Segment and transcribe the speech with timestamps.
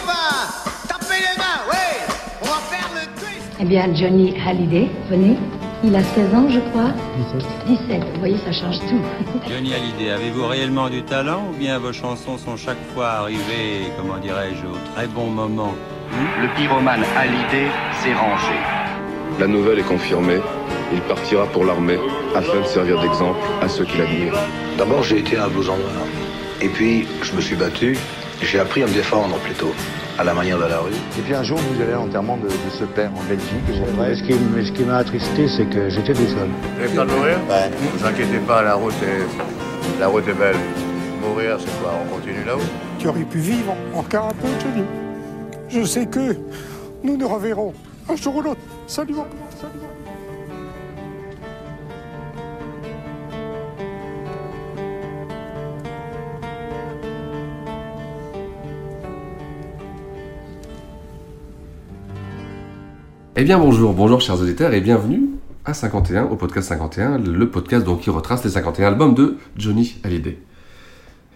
[0.00, 0.46] copains
[0.88, 5.36] Tapez les mains, oui On va faire le twist Eh bien, Johnny Hallyday, venez.
[5.82, 6.90] Il a 16 ans, je crois.
[7.32, 7.48] 17.
[7.66, 9.00] 17, vous voyez, ça change tout.
[9.48, 14.18] Johnny Hallyday, avez-vous réellement du talent ou bien vos chansons sont chaque fois arrivées, comment
[14.18, 15.74] dirais-je, au très bon moment?
[16.40, 17.68] Le pyromane Hallyday
[18.02, 18.54] s'est rangé.
[19.38, 20.40] La nouvelle est confirmée.
[20.92, 21.98] Il partira pour l'armée
[22.34, 24.34] afin de servir d'exemple à ceux qui l'admirent.
[24.76, 26.04] D'abord, j'ai été un blouson noir.
[26.60, 27.96] Et puis, je me suis battu.
[28.42, 29.72] J'ai appris à me défendre plutôt,
[30.18, 30.92] à la manière de la rue.
[31.18, 33.48] Et puis un jour, vous allez à l'enterrement de, de ce père en Belgique.
[33.98, 34.32] Ouais, ce qui,
[34.66, 36.48] ce qui m'a attristé, c'est que j'étais tout seul.
[36.48, 37.68] Vous avez peur de mourir Ouais.
[37.68, 40.56] Ne vous inquiétez pas, la route est, la route est belle.
[41.22, 42.60] Mourir, c'est quoi On continue là-haut
[42.98, 44.84] qui aurait pu vivre encore un peu, Johnny.
[45.70, 46.36] Je sais que
[47.02, 47.72] nous nous reverrons
[48.10, 48.60] un jour ou l'autre.
[48.86, 49.72] Salut, salut.
[63.40, 65.22] Eh bien bonjour, bonjour chers auditeurs et bienvenue
[65.64, 69.94] à 51, au podcast 51, le podcast donc qui retrace les 51 albums de Johnny
[70.04, 70.36] Hallyday.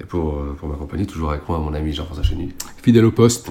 [0.03, 2.51] Et pour, euh, pour m'accompagner, toujours avec moi, mon ami Jean-François Chenu.
[2.83, 3.51] Fidèle au poste.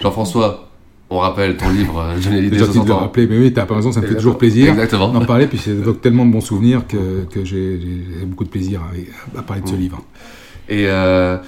[0.00, 0.68] Jean-François,
[1.10, 3.00] on rappelle ton livre euh, Johnny Hallyday C'est gentil de le 60 ans.
[3.06, 5.08] rappeler, mais oui, t'as pas raison, ça me fait toujours plaisir Exactement.
[5.08, 8.50] d'en parler, puis ça évoque tellement de bons souvenirs que, que j'ai j'ai beaucoup de
[8.50, 8.82] plaisir
[9.34, 9.78] à, à parler de ce Mm.
[9.80, 10.02] livre.
[10.68, 11.38] Et, euh,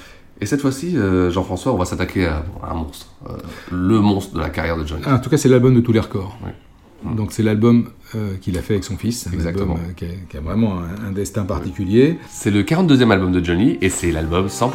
[0.42, 3.06] et cette fois-ci, euh, Jean-François, on va s'attaquer à, à un monstre.
[3.28, 3.32] euh,
[3.70, 5.02] le monstre de la carrière de Johnny.
[5.06, 6.36] Ah, en tout cas, c'est l'album de tous les records.
[6.44, 6.50] Oui.
[7.16, 9.74] Donc c'est l'album euh, qu'il a fait avec son fils, un Exactement.
[9.74, 12.18] album euh, qui, a, qui a vraiment un, un destin particulier.
[12.30, 14.70] C'est le 42e album de Johnny et c'est l'album 100%.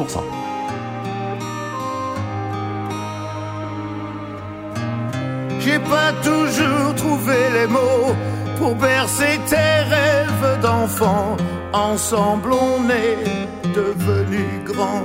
[5.60, 8.14] J'ai pas toujours trouvé les mots
[8.58, 9.56] pour bercer tes
[9.94, 11.36] rêves d'enfant.
[11.72, 15.04] Ensemble on est devenus grands.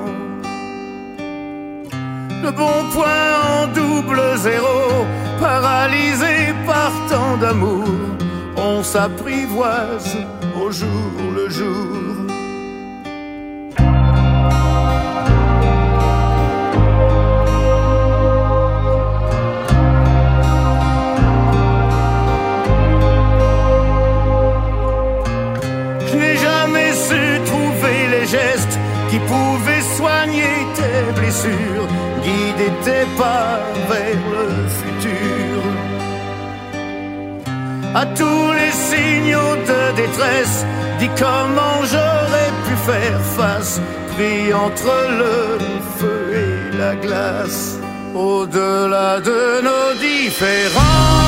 [2.43, 5.05] Le bon point en double zéro,
[5.39, 7.87] paralysé par tant d'amour,
[8.57, 10.17] on s'apprivoise
[10.61, 11.87] au jour le jour.
[26.07, 28.77] Je n'ai jamais su trouver les gestes
[29.09, 31.87] qui pouvaient soigner tes blessures,
[32.83, 33.59] tes pas
[33.89, 34.47] vers le
[34.79, 35.61] futur.
[37.95, 40.65] À tous les signaux de détresse,
[40.99, 43.79] dis comment j'aurais pu faire face,
[44.15, 45.59] pris entre le
[45.97, 47.77] feu et la glace,
[48.15, 51.22] au-delà de nos différences.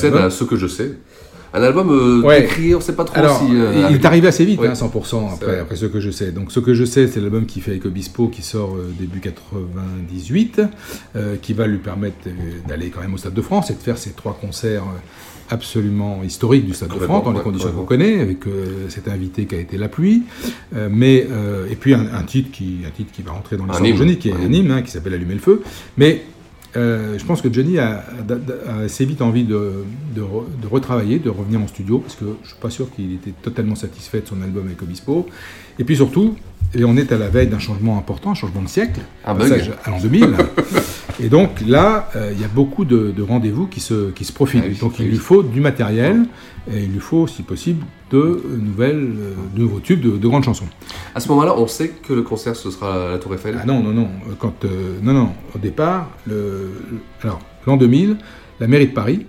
[0.00, 0.92] Succède à ce que je sais.
[1.52, 2.42] Un album euh, Ouais.
[2.42, 3.46] décrié, on sait pas trop Alors, si.
[3.56, 4.68] euh, il est arrivé assez vite, Ouais.
[4.68, 6.30] hein, 100% C'est après, ce que je sais.
[6.30, 9.18] Donc ce que je sais, c'est l'album qu'il fait avec Obispo, qui sort euh, début
[9.18, 10.60] 98,
[11.16, 12.30] euh, qui va lui permettre euh,
[12.68, 14.84] d'aller quand même au Stade de France et de faire ses trois concerts
[15.52, 19.46] absolument historiques du Stade de France, dans les conditions qu'on connaît, avec euh, cet invité
[19.46, 20.22] qui a été la pluie,
[20.76, 23.64] euh, mais euh, et puis un, un titre qui un titre qui va rentrer dans
[23.66, 25.62] hymne, Johnny, qui est un hymne, hein, qui s'appelle Allumer le feu,
[25.96, 26.22] mais
[26.76, 30.66] euh, je pense que Johnny a, a- a assez vite envie de, de, re- de
[30.68, 34.20] retravailler, de revenir en studio, parce que je suis pas sûr qu'il était totalement satisfait
[34.20, 35.26] de son album avec Obispo.
[35.78, 36.36] Et puis surtout,
[36.74, 39.48] et on est à la veille d'un changement important, un changement de siècle, Un bug.
[39.50, 40.36] passage à l'an 2000.
[41.22, 44.32] et donc là, euh, il y a beaucoup de, de rendez-vous qui se, qui se
[44.32, 44.62] profilent.
[44.64, 46.24] Ah oui, donc il lui faut du matériel,
[46.70, 50.44] et il lui faut, si possible, de nouvelles, euh, de nouveaux tubes, de, de grandes
[50.44, 50.66] chansons.
[51.14, 53.56] À ce moment-là, on sait que le concert ce sera à la Tour Eiffel.
[53.60, 54.08] Ah non, non, non.
[54.38, 55.30] Quand, euh, non, non.
[55.54, 58.16] Au départ, le, le- alors, l'an 2000,
[58.60, 59.26] la mairie de Paris,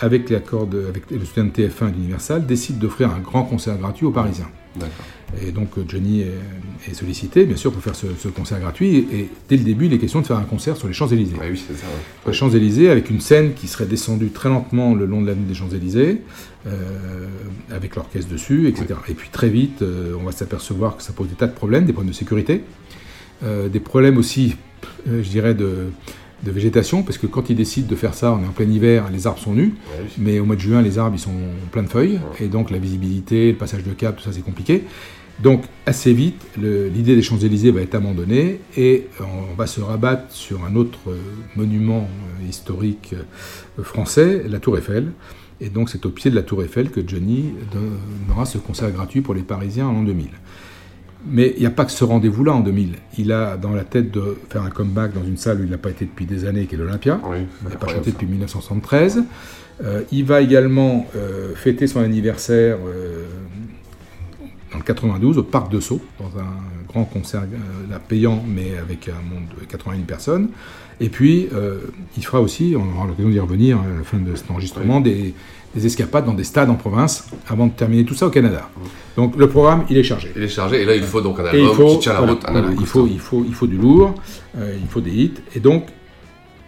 [0.00, 3.76] avec, l'accord de- avec le soutien de TF1 et d'Universal, décide d'offrir un grand concert
[3.78, 4.48] gratuit aux Parisiens.
[5.40, 9.06] Et donc euh, Johnny est, est sollicité, bien sûr, pour faire ce, ce concert gratuit.
[9.12, 11.36] Et, et dès le début, il est question de faire un concert sur les Champs-Élysées.
[11.36, 11.86] Ouais, oui, c'est ça.
[11.86, 11.92] ouais.
[12.22, 15.46] Sur les Champs-Élysées, avec une scène qui serait descendue très lentement le long de l'avenue
[15.46, 16.22] des Champs-Élysées,
[16.66, 17.26] euh,
[17.70, 18.86] avec l'orchestre dessus, etc.
[19.08, 21.84] Et puis très vite, euh, on va s'apercevoir que ça pose des tas de problèmes,
[21.84, 22.62] des problèmes de sécurité,
[23.44, 24.56] euh, des problèmes aussi,
[25.06, 25.86] je dirais, de,
[26.42, 29.08] de végétation, parce que quand ils décident de faire ça, on est en plein hiver,
[29.12, 31.30] les arbres sont nus, Ouais, mais au mois de juin, les arbres ils sont
[31.70, 34.84] pleins de feuilles, et donc la visibilité, le passage de câble, tout ça c'est compliqué.
[35.42, 40.32] Donc assez vite, l'idée des Champs-Élysées va être abandonnée et euh, on va se rabattre
[40.32, 41.18] sur un autre euh,
[41.56, 43.14] monument euh, historique
[43.82, 45.10] français, la Tour Eiffel.
[45.60, 49.22] Et donc c'est au pied de la Tour Eiffel que Johnny donnera ce concert gratuit
[49.22, 50.28] pour les Parisiens en 2000.
[51.26, 52.96] Mais il n'y a pas que ce rendez-vous-là en 2000.
[53.18, 55.78] Il a dans la tête de faire un comeback dans une salle où il n'a
[55.78, 57.20] pas été depuis des années, qui est l'Olympia.
[57.62, 59.22] il n'a pas chanté depuis 1973.
[59.82, 63.24] Euh, il va également euh, fêter son anniversaire euh,
[64.70, 66.46] dans le 92 au Parc de Sceaux, dans un
[66.86, 67.42] grand concert
[67.90, 70.50] là, payant, mais avec un monde de 81 personnes.
[71.00, 71.48] Et puis,
[72.16, 75.34] il fera aussi, on aura l'occasion d'y revenir à la fin de cet enregistrement, des,
[75.74, 78.68] des escapades dans des stades en province avant de terminer tout ça au Canada.
[79.16, 80.32] Donc le programme, il est chargé.
[80.36, 82.44] Il est chargé et là il faut donc un album qui tient la route.
[82.78, 84.14] il, faut, il, faut, il faut du lourd,
[84.56, 85.86] euh, il faut des hits et donc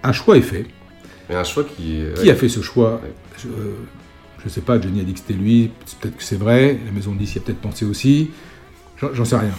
[0.02, 0.66] un choix est fait.
[1.28, 2.02] Mais un choix qui...
[2.20, 3.00] Qui a fait ce choix
[3.38, 3.48] Je
[4.44, 5.70] ne sais pas, Johnny a dit que c'était lui,
[6.00, 8.30] peut-être que c'est vrai, la maison 10 y a peut-être pensé aussi,
[9.00, 9.50] j'en sais rien.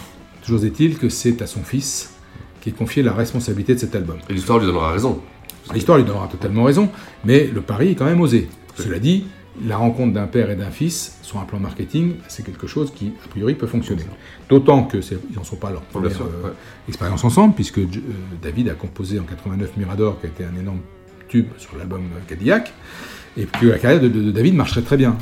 [0.42, 2.14] Toujours est-il que c'est à son fils
[2.60, 4.16] qui est confié la responsabilité de cet album.
[4.28, 5.20] Et l'histoire lui donnera raison.
[5.74, 6.88] L'histoire lui donnera totalement raison,
[7.24, 8.48] mais le pari est quand même osé.
[8.76, 9.26] Cela dit,
[9.66, 13.12] la rencontre d'un père et d'un fils sur un plan marketing, c'est quelque chose qui,
[13.24, 14.02] a priori, peut fonctionner.
[14.48, 15.02] D'autant qu'ils
[15.36, 16.52] n'en sont pas leur première euh,
[16.88, 17.86] expérience ensemble, puisque euh,
[18.42, 20.80] David a composé en 89 Mirador, qui a été un énorme
[21.28, 22.72] tube sur l'album Cadillac
[23.36, 25.16] et que la carrière de, David marcherait très bien.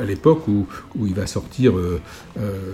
[0.00, 2.00] à l'époque où, où, il va sortir euh,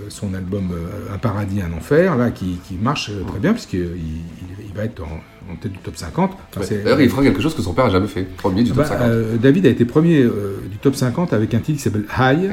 [0.08, 0.70] son album
[1.12, 5.20] Un paradis, un enfer, là, qui, qui marche très bien, puisqu'il il, va être en,
[5.54, 6.36] tête du top 50.
[6.84, 8.98] D'ailleurs, il fera quelque chose que son père n'a jamais fait, premier du top 50.
[8.98, 12.50] Bah, David a été premier du top 50 avec un titre qui s'appelle High,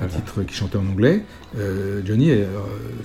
[0.00, 1.22] un titre qui chantait en anglais.
[2.04, 2.32] Johnny,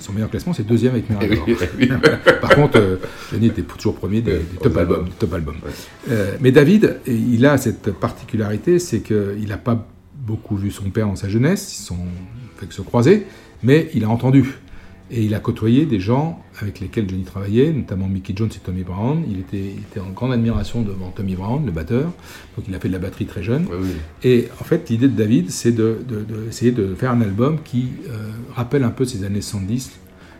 [0.00, 1.46] son meilleur classement, c'est deuxième avec Mirador.
[2.40, 2.98] Par contre,
[3.32, 5.08] Johnny était toujours premier des, top albums.
[5.18, 5.58] Top albums.
[6.40, 11.16] mais David, il a cette particularité c'est qu'il n'a pas beaucoup vu son père dans
[11.16, 11.96] sa jeunesse, ils sont
[12.56, 13.26] fait que se croiser,
[13.62, 14.58] mais il a entendu.
[15.12, 18.84] Et il a côtoyé des gens avec lesquels Johnny travaillait, notamment Mickey Jones et Tommy
[18.84, 19.24] Brown.
[19.28, 22.04] Il était, était en grande admiration devant Tommy Brown, le batteur.
[22.56, 23.66] Donc il a fait de la batterie très jeune.
[24.22, 28.30] Et en fait, l'idée de David, c'est d'essayer de, de, faire un album qui euh,
[28.54, 29.90] rappelle un peu ces années 70.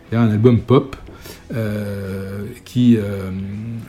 [0.09, 0.95] C'est un album pop
[1.53, 3.29] euh, qui, euh,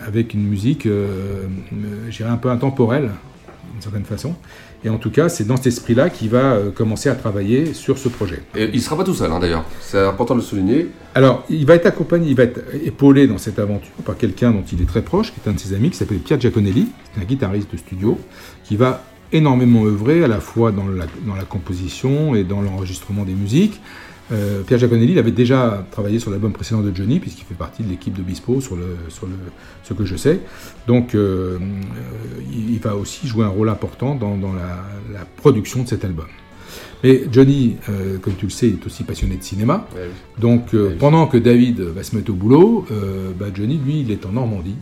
[0.04, 3.10] avec une musique, je un peu intemporelle,
[3.72, 4.34] d'une certaine façon.
[4.84, 7.98] Et en tout cas, c'est dans cet esprit-là qu'il va euh, commencer à travailler sur
[7.98, 8.42] ce projet.
[8.56, 9.64] Et il ne sera pas tout seul, hein, d'ailleurs.
[9.80, 10.88] C'est important de le souligner.
[11.14, 14.64] Alors, il va être accompagné, il va être épaulé dans cette aventure par quelqu'un dont
[14.72, 16.88] il est très proche, qui est un de ses amis, qui s'appelle Pierre Giaconelli,
[17.20, 18.18] un guitariste de studio,
[18.64, 23.24] qui va énormément œuvrer à la fois dans la, dans la composition et dans l'enregistrement
[23.24, 23.80] des musiques.
[24.32, 27.82] Euh, Pierre Giaconelli il avait déjà travaillé sur l'album précédent de Johnny, puisqu'il fait partie
[27.82, 29.34] de l'équipe de Bispo sur, le, sur le,
[29.82, 30.40] ce que je sais.
[30.86, 31.58] Donc euh,
[32.50, 36.26] il, va aussi jouer un rôle important dans, la, production de cet album.
[37.04, 39.86] Mais Johnny, euh, comme tu le sais, est aussi passionné de cinéma.
[40.38, 42.86] Donc pendant que David va se mettre au boulot,
[43.38, 44.76] bah, Johnny, lui, il est en Normandie.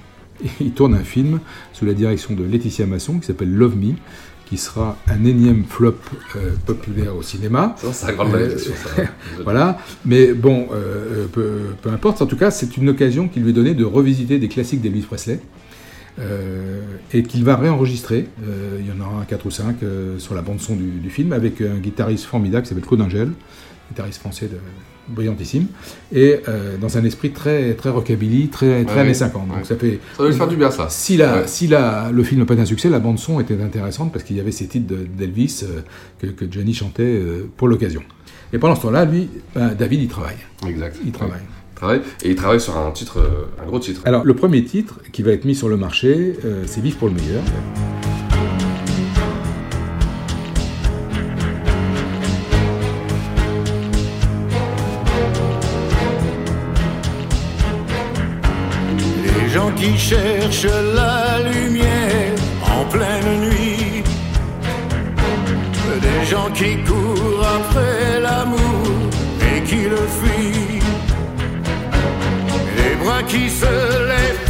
[0.44, 1.41] Et il tourne un film
[1.73, 3.94] sous la direction de Laetitia Masson qui s'appelle Love Me,
[4.50, 5.94] qui sera un énième flop
[6.35, 7.76] euh, populaire au cinéma.
[8.17, 9.02] Grande euh, ça.
[9.44, 12.20] voilà, mais bon, euh, peu, importe.
[12.20, 15.02] En tout cas, c'est une occasion qui lui est donnée de revisiter des classiques d'Elvis
[15.02, 15.38] Presley.
[17.14, 18.26] et qu'il va réenregistrer,
[18.81, 19.76] il y en aura un 4 ou 5
[20.19, 23.31] sur la bande son du, du, film, avec un guitariste formidable qui s'appelle Claude Angel,
[23.91, 24.59] guitariste français de,
[25.11, 25.67] brillantissime,
[26.13, 29.49] et euh, dans un esprit très, très rockabilly, très, très années 50.
[29.49, 30.01] Donc ça fait.
[30.17, 30.89] Ça va faire du bien, ça.
[30.89, 34.13] Si, la, si la, le film n'a pas été un succès, la bande-son était intéressante
[34.13, 35.81] parce qu'il y avait ces titres d'Elvis euh,
[36.21, 38.03] que, que, Johnny chantait euh, pour l'occasion.
[38.53, 40.37] Et pendant ce temps-là, lui, ben, David, il travaille.
[40.67, 40.97] Exact.
[41.05, 41.41] Il travaille.
[41.75, 43.19] Travaille, et il travaille sur un titre,
[43.62, 44.03] un gros titre.
[44.05, 46.37] Alors, le premier titre qui va être mis sur le marché,
[46.67, 47.43] c'est Vive pour le meilleur.
[59.81, 62.35] Qui cherche la lumière
[62.77, 64.03] en pleine nuit.
[66.07, 68.87] Des gens qui courent après l'amour
[69.51, 70.83] et qui le fuient.
[72.77, 73.73] Des bras qui se
[74.11, 74.50] lèvent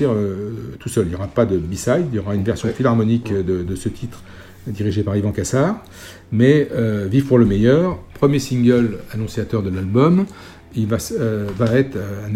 [0.00, 1.06] sortir euh, tout seul.
[1.06, 3.88] Il n'y aura pas de B-side, il y aura une version philharmonique de, de, ce
[3.88, 4.22] titre
[4.66, 5.82] dirigé par Yvan Cassard.
[6.32, 6.68] Mais
[7.10, 10.26] Vive pour le meilleur, premier single annonciateur de l'album,
[10.76, 12.26] il va, euh, va, être, euh,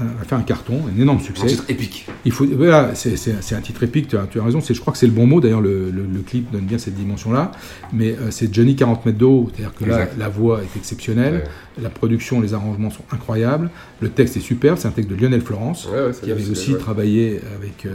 [0.00, 1.44] un, faire un carton, un énorme succès.
[1.44, 2.06] Un titre épique.
[2.24, 4.98] Il faut, voilà, c'est un titre épique, tu as, tu as raison, je crois que
[4.98, 7.52] c'est le bon mot, d'ailleurs le, le, clip donne bien cette dimension-là,
[7.92, 11.44] mais euh, c'est Johnny 40 mètres d'eau, c'est-à-dire que là, la voix est exceptionnelle,
[11.80, 13.70] la production, les arrangements sont incroyables,
[14.00, 15.88] le texte est superbe, c'est un texte de Lionel Florence,
[16.22, 17.86] qui avait aussi travaillé avec,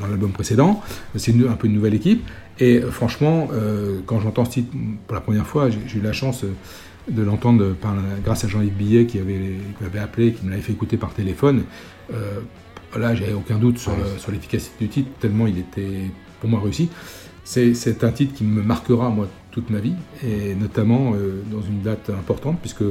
[0.00, 0.82] dans l'album précédent,
[1.14, 2.26] c'est un peu une nouvelle équipe,
[2.58, 3.48] et franchement,
[4.06, 4.72] quand j'entends ce titre
[5.06, 6.44] pour la première fois, j'ai eu la chance
[7.08, 7.74] de l'entendre
[8.24, 11.64] grâce à Jean-Yves Billet qui, avait, m'avait appelé, qui me l'avait fait écouter par téléphone.
[12.12, 12.40] Euh,
[12.96, 16.10] là, j'avais aucun doute sur, sur l'efficacité du titre, tellement il était
[16.40, 16.88] pour moi réussi.
[17.44, 21.80] C'est un titre qui me marquera, moi, toute ma vie, et notamment euh, dans une
[21.80, 22.84] date importante, puisque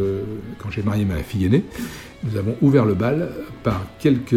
[0.58, 1.64] quand j'ai marié ma fille aînée,
[2.24, 3.30] nous avons ouvert le bal
[3.62, 4.34] par quelques,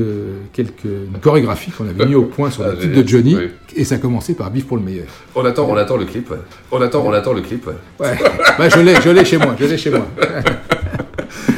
[0.52, 3.34] quelques chorégraphies qu'on avait mis au point sur le ah, titre de Johnny,
[3.74, 5.06] et ça a commencé par Vivre pour le meilleur.
[5.34, 6.30] On attend, on attend le clip.
[6.70, 7.66] On attend, on attend le clip.
[7.98, 8.18] Ouais.
[8.58, 10.06] bah, je l'ai, je l'ai chez moi, je l'ai chez moi.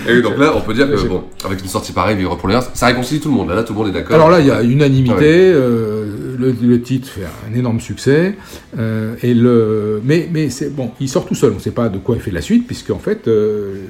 [0.08, 2.54] Et donc là, on peut dire que, bon, avec une sortie pareille, Vivre pour le
[2.54, 3.50] meilleur, ça réconcilie tout le monde.
[3.50, 4.14] Là, tout le monde est d'accord.
[4.14, 5.52] Alors là, il y a unanimité.
[5.52, 8.34] Euh, le, titre fait un énorme succès.
[8.78, 11.52] Euh, et le, mais mais c'est bon, il sort tout seul.
[11.52, 13.84] On ne sait pas de quoi il fait la suite, puisqu'en fait, euh,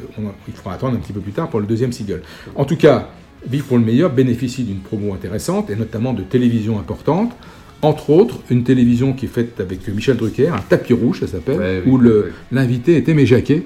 [0.49, 2.23] il faudra attendre un petit peu plus tard pour le deuxième single.
[2.55, 3.11] En tout cas,
[3.49, 7.33] Vive pour le meilleur bénéficie d'une promo intéressante et notamment de télévision importante.
[7.83, 11.83] Entre autres, une télévision qui est faite avec Michel Drucker, un tapis rouge, ça s'appelle,
[11.87, 11.99] où
[12.53, 13.65] l'invité était Aimé Jacquet.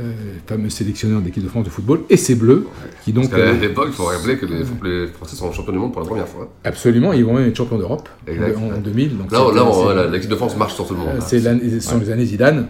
[0.00, 0.12] Euh,
[0.48, 2.66] fameux sélectionneur d'équipe de France de football, et c'est Bleu,
[3.04, 3.30] qui donc...
[3.30, 6.08] Parce à l'époque, il faut rappeler que les, Français sont champions du monde pour la
[6.08, 6.50] première fois.
[6.64, 9.16] Absolument, ils vont même être champions d'Europe en, 2000.
[9.16, 11.20] Donc là, l'équipe de France marche sur tout le monde.
[11.20, 12.66] C'est ce sont les années Zidane,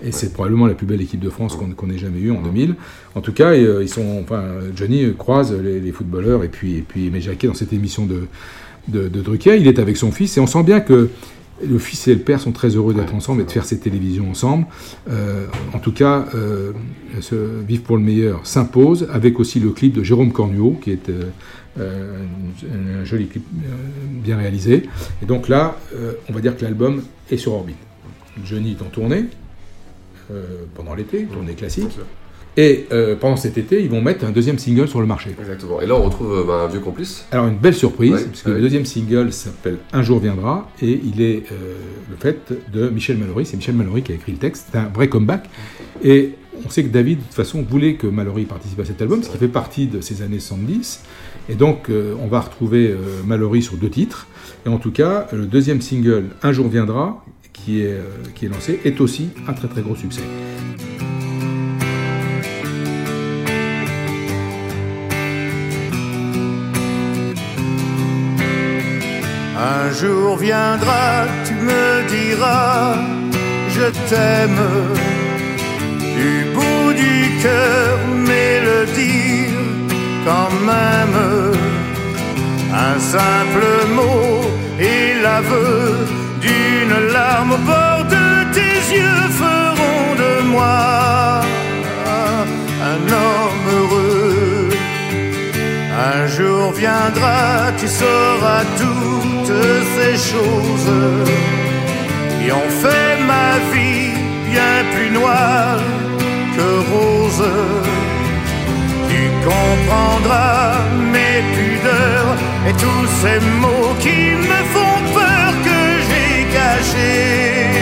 [0.00, 2.76] et c'est probablement la plus belle équipe de France qu'on ait jamais eue en 2000.
[3.16, 4.44] En tout cas, euh, ils sont, enfin,
[4.76, 8.28] Johnny croise les, footballeurs, et puis, et puis Jacquet dans cette émission de,
[8.86, 11.08] de, de Drucker, il est avec son fils, et on sent bien que
[11.66, 14.30] le fils et le père sont très heureux d'être ensemble et de faire cette télévision
[14.30, 14.66] ensemble.
[15.10, 16.72] Euh, en tout cas, euh,
[17.20, 17.34] ce
[17.66, 21.10] Vive pour le meilleur s'impose, avec aussi le clip de Jérôme Cornuau, qui est
[21.78, 22.24] euh,
[23.00, 23.44] un, joli clip
[24.10, 24.88] bien réalisé.
[25.22, 25.76] Et donc là,
[26.28, 27.76] on va dire que l'album est sur orbite.
[28.44, 29.26] Johnny est en tournée,
[30.74, 31.98] pendant l'été, tournée classique.
[32.58, 35.30] Et euh, pendant cet été, ils vont mettre un deuxième single sur le marché.
[35.38, 35.80] Exactement.
[35.80, 37.24] Et là, on retrouve euh, bah, un vieux complice.
[37.30, 41.44] Alors, une belle surprise, puisque le deuxième single s'appelle Un jour viendra, et il est
[41.52, 41.76] euh,
[42.10, 43.46] le fait de Michel Mallory.
[43.46, 44.70] C'est Michel Mallory qui a écrit le texte.
[44.72, 45.48] C'est un vrai comeback.
[46.02, 46.32] Et
[46.66, 49.30] on sait que David, de toute façon, voulait que Mallory participe à cet album, ce
[49.30, 51.04] qui fait partie de ces années 70.
[51.50, 52.92] Et donc, on va retrouver
[53.24, 54.26] Mallory sur deux titres.
[54.66, 57.96] Et en tout cas, le deuxième single, Un jour viendra, qui est,
[58.34, 60.22] qui est lancé, est aussi un très très gros succès.
[69.58, 72.94] Un jour viendra, tu me diras,
[73.70, 74.62] je t'aime.
[76.18, 79.58] Du bout du cœur, mais le dire
[80.24, 81.18] quand même.
[82.72, 84.42] Un simple mot
[84.78, 86.06] et l'aveu
[86.40, 91.40] d'une larme au bord de tes yeux feront de moi
[92.90, 93.37] un homme
[96.38, 99.62] jour viendra, tu sauras toutes
[99.94, 100.94] ces choses
[102.38, 104.12] qui ont fait ma vie
[104.52, 105.80] bien plus noire
[106.56, 107.50] que rose.
[109.10, 110.74] Tu comprendras
[111.14, 112.34] mes pudeurs
[112.68, 117.77] et tous ces mots qui me font peur que j'ai cachés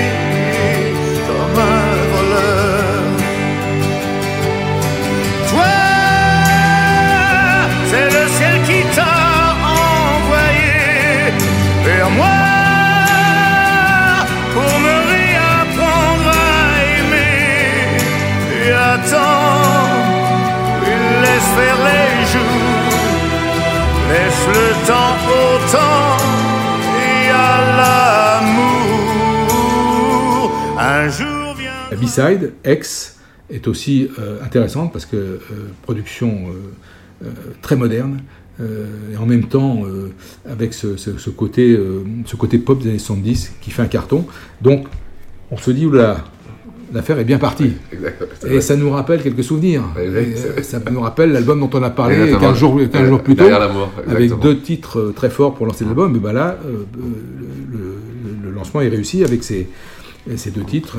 [8.66, 11.30] qui t'a envoyé
[11.85, 12.38] vers moi
[14.54, 16.66] pour me réapprendre à
[16.99, 17.38] aimer.
[18.58, 19.62] Et attends,
[21.23, 22.92] laisse faire les jours,
[24.11, 25.46] laisse le temps au
[25.76, 26.16] temps
[27.08, 28.76] et à l'amour.
[30.76, 31.96] Un jour vient.
[31.96, 33.16] B-side, X
[33.49, 35.40] est aussi euh, intéressante parce que euh,
[35.82, 37.28] production euh,
[37.62, 38.23] très moderne.
[38.60, 40.10] Euh, et en même temps euh,
[40.50, 41.78] avec ce, ce, côté,
[42.25, 44.25] ce côté pop des années 70 qui fait un carton.
[44.62, 44.86] Donc
[45.50, 46.25] on se dit, oula,
[46.92, 47.72] l'affaire est bien partie.
[48.48, 49.82] et ça nous rappelle quelques souvenirs.
[50.62, 53.44] ça nous rappelle l'album dont on a parlé 15 jours, jours, plus tôt,
[54.08, 56.12] avec deux titres très forts pour lancer l'album.
[56.12, 59.68] Mais ben là, le, lancement est réussi avec ces,
[60.36, 60.96] ces deux titres,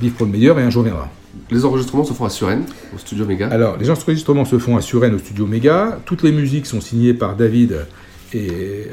[0.00, 1.08] Vive pour le meilleur et Un jour viendra.
[1.50, 4.80] Les enregistrements se font à Suresnes, au studio Méga Alors, les enregistrements se font à
[4.80, 5.98] Suresnes, au studio Méga.
[6.04, 7.86] Toutes les musiques sont signées par David,
[8.34, 8.88] et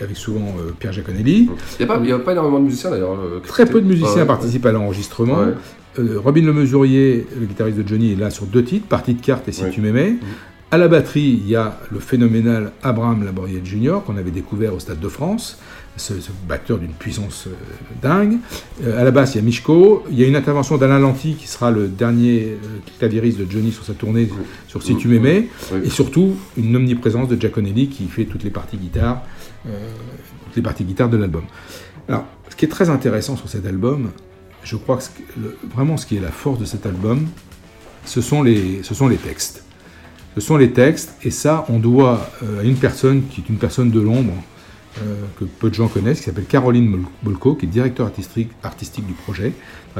[0.00, 1.50] avec souvent euh, Pierre Giaconelli.
[1.80, 3.12] Il n'y a, pas énormément de musiciens d'ailleurs.
[3.14, 5.38] euh, Très peu de musiciens participent à l'enregistrement.
[5.40, 5.54] Ouais.
[5.98, 9.20] Euh, Robin Le Mesurier, le guitariste de Johnny, est là sur deux titres, Partie de
[9.20, 9.70] cartes et Si Ouais.
[9.70, 10.16] tu m'aimais.
[10.70, 14.78] À la batterie, il y a le phénoménal Abraham Laboriel Jr., qu'on avait découvert au
[14.78, 15.58] Stade de France,
[15.98, 17.52] ce, ce batteur d'une puissance euh,
[18.00, 18.38] dingue.
[18.84, 20.04] Euh, à la basse, il y a Michko.
[20.10, 23.72] Il y a une intervention d'Alain Lanty, qui sera le dernier euh, clavieriste de Johnny
[23.72, 24.28] sur sa tournée
[24.68, 25.48] sur Si tu m'aimais.
[25.84, 29.22] Et surtout, une omniprésence de Giaconelli, qui fait toutes les parties guitare,
[29.64, 31.42] toutes les parties guitare de l'album.
[32.08, 34.10] Alors, ce qui est très intéressant sur cet album,
[34.64, 37.26] je crois que ce que- le- vraiment ce qui est la force de cet album,
[38.04, 39.64] ce sont les, ce sont les textes.
[40.34, 43.90] Ce sont les textes, et ça, on doit à une personne qui est une personne
[43.90, 44.32] de l'ombre,
[45.38, 49.14] que peu de gens connaissent, qui s'appelle Caroline Bolko, qui est directeur artistique, artistique du
[49.14, 49.52] projet,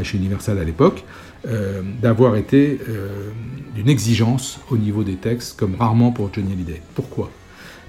[0.02, 1.04] chez Universal à l'époque,
[1.46, 3.30] euh, d'avoir été euh,
[3.74, 6.82] d'une exigence au niveau des textes, comme rarement pour Johnny Hallyday.
[6.94, 7.30] Pourquoi?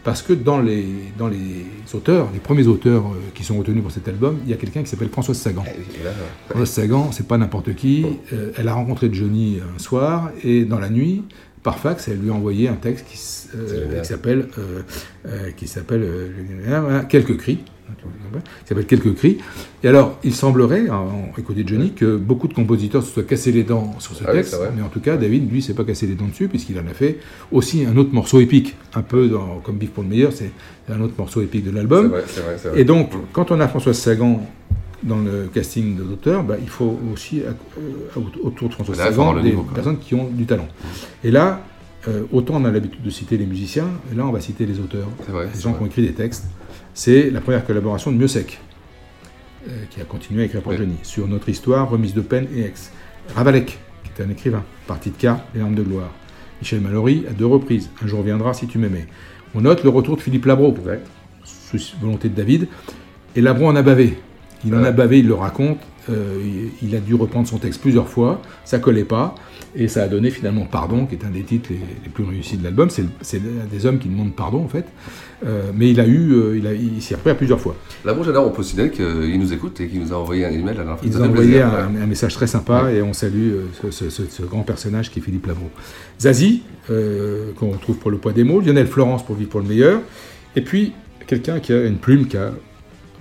[0.03, 0.85] Parce que dans les,
[1.17, 4.53] dans les auteurs, les premiers auteurs euh, qui sont retenus pour cet album, il y
[4.53, 5.63] a quelqu'un qui s'appelle Françoise Sagan.
[6.03, 6.11] Là,
[6.55, 8.05] Rose Sagan, c'est pas n'importe qui.
[8.31, 11.23] Euh, elle a rencontré Johnny un soir et dans la nuit,
[11.63, 13.19] par fax, elle lui a envoyé un texte qui,
[13.57, 14.81] euh, s'appelle euh,
[15.27, 16.07] euh, qui s'appelle
[17.09, 17.59] quelques cris.
[18.63, 19.39] Qui s'appelle quelques cris.
[19.83, 23.63] Et alors, il semblerait, en écouter Johnny, que beaucoup de compositeurs se soient cassés les
[23.63, 24.55] dents sur ce Ah texte.
[24.75, 26.93] mais en tout cas, David, lui, s'est pas cassé les dents dessus puisqu'il en a
[26.93, 27.17] fait
[27.51, 30.51] aussi un autre morceau épique, un peu dans- comme Bif pour le meilleur, c'est
[30.87, 32.13] un autre morceau épique de l'album.
[32.75, 34.47] Et donc, quand on a Françoise Sagan
[35.03, 37.51] dans le casting de l'auteur, bah, il faut aussi, euh,
[38.43, 40.67] autour de avoir Sagan, des niveau, personnes qui ont du talent.
[41.23, 41.61] Et là,
[42.07, 44.79] euh, autant on a l'habitude de citer les musiciens, et là on va citer les
[44.79, 45.77] auteurs, vrai, les gens vrai.
[45.77, 46.45] qui ont écrit des textes.
[46.93, 48.23] C'est la première collaboration de
[49.67, 50.77] euh, qui a continué à écrire pour Oui.
[50.77, 52.91] Johnny, sur Notre Histoire, Remise de peine et Ex.
[53.35, 56.11] Ravalek, qui est un écrivain, Partie de cartes, Les larmes de gloire.
[56.61, 59.07] Michel Mallory, à deux reprises, Un jour viendra si tu m'aimais.
[59.55, 60.75] On note le retour de Philippe Labro,
[62.01, 62.67] volonté de David.
[63.35, 64.17] Et Labro en a bavé.
[64.65, 65.79] Il en a bavé, il le raconte.
[66.09, 66.39] euh,
[66.81, 68.41] il, a dû reprendre son texte plusieurs fois.
[68.65, 69.35] Ça collait pas.
[69.75, 72.57] Et ça a donné finalement Pardon, qui est un des titres les, les plus réussis
[72.57, 72.89] de l'album.
[72.89, 73.05] C'est
[73.71, 74.86] des hommes qui demandent pardon, en fait.
[75.45, 77.75] Euh, mais il a eu, euh, il, a- il s'y est repris à plusieurs fois.
[78.03, 80.49] Là, bon, j'adore, on peut signaler qu'il nous écoute et qu'il nous a envoyé un
[80.51, 80.97] email à la.
[81.03, 84.41] Il nous a envoyé un, message très sympa et on salue ce, ce- ce- ce
[84.43, 85.69] grand personnage qui est Philippe Labro.
[86.19, 90.01] Zazie, qu'on retrouve pour Le poids des mots, Lionel Florence pour Vivre pour le meilleur,
[90.55, 90.93] et puis
[91.27, 92.51] quelqu'un qui a une plume qui a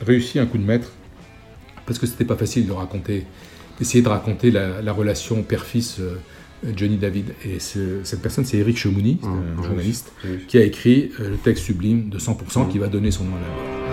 [0.05, 0.91] réussi un coup de maître,
[1.89, 3.25] parce que c'était pas facile de raconter,
[3.79, 6.17] d'essayer de raconter la, la relation père-fils euh,
[6.77, 7.33] Johnny David.
[7.45, 10.39] Et ce- cette personne, c'est Eric Chemouni, Mmh, un journaliste, oui.
[10.47, 13.88] qui a écrit euh, le texte sublime de 100% qui va donner son nom à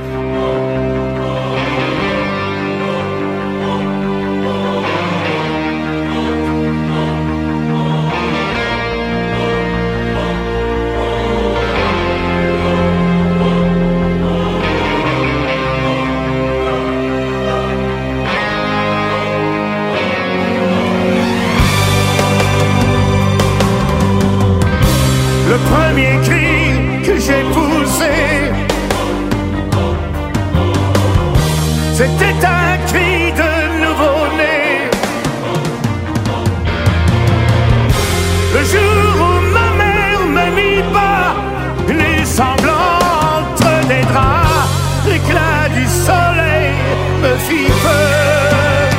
[47.25, 48.89] me fit peur,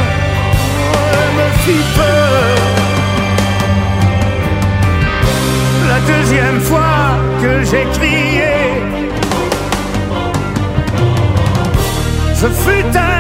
[1.39, 2.57] me fit peur.
[5.93, 7.05] la deuxième fois
[7.43, 8.55] que j'ai crié.
[12.35, 13.15] Ce fut un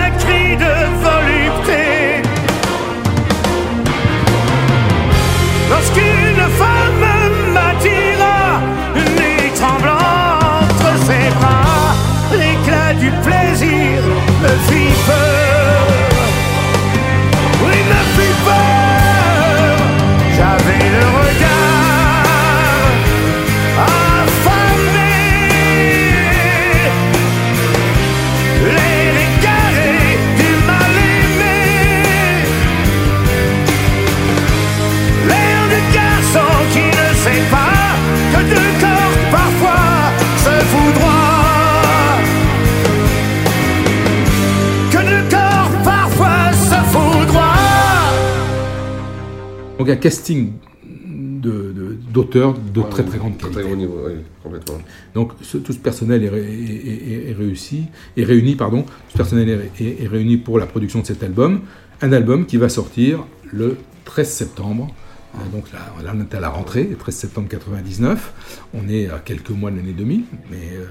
[49.86, 50.52] Donc un casting
[50.84, 53.62] de- de- d'auteurs de, très très grande qualité.
[53.62, 54.78] très niveau, oui, complètement.
[55.14, 57.84] Donc ce- tout ce personnel est, ré- est- est- est réussi,
[58.16, 61.06] est réuni, pardon, tout ce personnel est, ré- est- est réuni pour la production de
[61.06, 61.60] cet album,
[62.02, 64.94] un album qui va sortir le 13 septembre
[65.34, 68.32] Euh, Donc là, là, on est à la rentrée, le 13 septembre 99.
[68.72, 70.86] On est à quelques mois de l'année 2000, mais euh,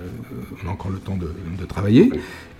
[0.63, 2.11] on a encore le temps de, de travailler.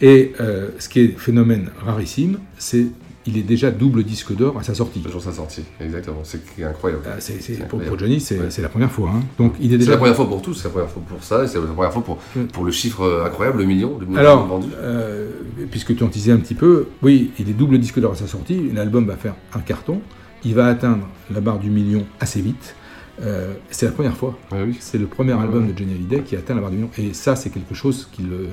[0.02, 2.88] Et euh, ce qui est phénomène rarissime, c'est
[3.28, 5.02] il est déjà double disque d'or à sa sortie.
[5.04, 6.20] Le jour de sa sortie, exactement.
[6.24, 7.04] C'est incroyable.
[7.08, 7.88] Ah, c'est- c'est- C'est pour, incroyable.
[7.90, 8.62] pour Johnny, c'est Ouais.
[8.62, 9.10] la première fois.
[9.16, 9.22] hein.
[9.40, 9.92] Donc il est C'est déjà.
[9.92, 12.04] la première fois pour tous, c'est la première fois pour ça, c'est la première fois
[12.04, 12.18] pour,
[12.54, 15.30] pour le chiffre incroyable, le million, le million Alors, euh,
[15.72, 18.28] puisque tu en disais un petit peu, oui, il est double disque d'or à sa
[18.28, 20.02] sortie, l'album va faire un carton,
[20.44, 22.76] il va atteindre la barre du million assez vite.
[23.22, 24.38] Euh, c'est la première fois.
[24.80, 26.90] C'est le premier album de Johnny Hallyday qui atteint la barre du million.
[26.98, 28.48] Et ça, c'est quelque chose qu'il euh,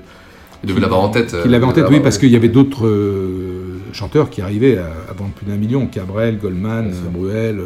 [0.65, 2.31] Il devait l'avoir en tête, Qu'il avait euh, en tête, il oui, l'avait- parce qu'il
[2.31, 5.87] y avait d'autres euh, chanteurs qui arrivaient à, vendre plus d'un million.
[5.87, 7.61] Cabrel, Goldman, euh, Bruel,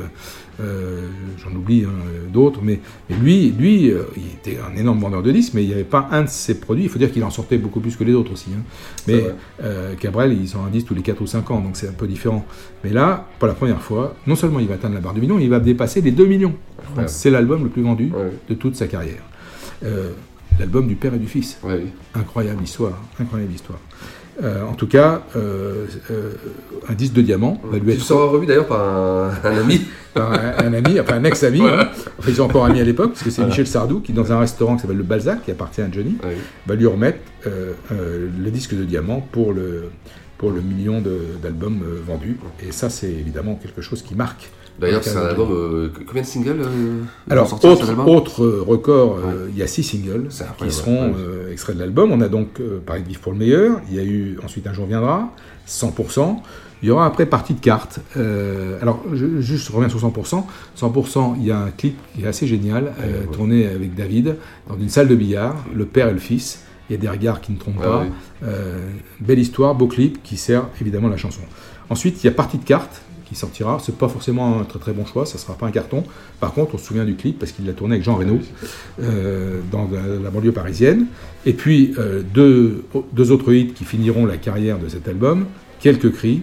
[0.59, 1.03] euh,
[1.37, 2.61] j'en oublie hein, euh, d'autres.
[2.63, 2.81] Mais,
[3.11, 5.85] mais lui, lui euh, il était un énorme vendeur de disques, mais il n'y avait
[5.85, 6.85] pas un de ses produits.
[6.85, 8.49] Il faut dire qu'il en sortait beaucoup plus que les autres aussi.
[8.57, 8.63] hein.
[9.07, 9.25] Mais
[9.63, 11.93] euh, Cabrel, il sort un disque tous les 4 ou 5 ans, donc c'est un
[11.93, 12.47] peu différent.
[12.83, 15.39] Mais là, pour la première fois, non seulement il va atteindre la barre du million,
[15.39, 16.55] il va dépasser les 2 millions.
[17.09, 18.11] C'est l'album le plus vendu
[18.49, 19.23] de toute sa carrière.
[20.59, 21.59] L'album du père et du fils.
[22.15, 23.79] Incroyable histoire, incroyable histoire.
[24.43, 26.33] Euh, en tout cas, euh, euh,
[26.89, 29.81] un disque de diamant va lui Tu être seras revu d'ailleurs par un, un ami.
[30.15, 31.85] par un, un ami, enfin un ex-ami, Voilà.
[31.85, 31.89] hein.
[32.19, 33.49] Enfin, ils sont encore amis à l'époque, parce que c'est Voilà.
[33.51, 36.19] Michel Sardou qui, dans un restaurant qui s'appelle le Balzac, qui appartient à Johnny,
[36.67, 39.85] va lui remettre le disque de diamant pour le,
[40.39, 41.03] pour le million
[41.43, 42.39] d'albums euh, vendus.
[42.67, 44.51] Et ça, c'est évidemment quelque chose qui marque.
[44.79, 45.49] D'ailleurs, c'est un de album.
[45.53, 49.67] Euh, combien de singles euh, Alors, autre, album autre euh, record, euh, il y a
[49.67, 51.19] six singles qui seront ouais.
[51.19, 52.13] euh, extraits de l'album.
[52.13, 53.81] On a donc euh, Paris de Vivre pour le meilleur.
[53.89, 55.33] Il y a eu ensuite Un jour viendra,
[55.67, 56.37] 100%.
[56.83, 58.01] Il y aura après Partie de cartes.
[58.19, 60.45] Euh, alors, je, juste je reviens sur 100%.
[60.79, 64.37] 100%, il y a un clip qui est assez génial, euh, tourné avec David
[64.69, 66.66] dans une salle de billard, le père et le fils.
[66.89, 68.07] Il y a des regards qui ne trompent pas.
[68.45, 71.41] Euh, belle histoire, beau clip qui sert évidemment la chanson.
[71.91, 73.79] Ensuite, il y a Partie de cartes qui sortira.
[73.83, 76.05] C'est pas forcément un très très bon choix, ça sera pas un carton.
[76.41, 78.39] Par contre, on se souvient du clip parce qu'il l'a tourné avec Jean Reno
[79.03, 81.07] euh, dans la, la banlieue parisienne.
[81.45, 85.47] Et puis euh, deux, deux autres hits qui finiront la carrière de cet album
[85.81, 86.43] Quelques cris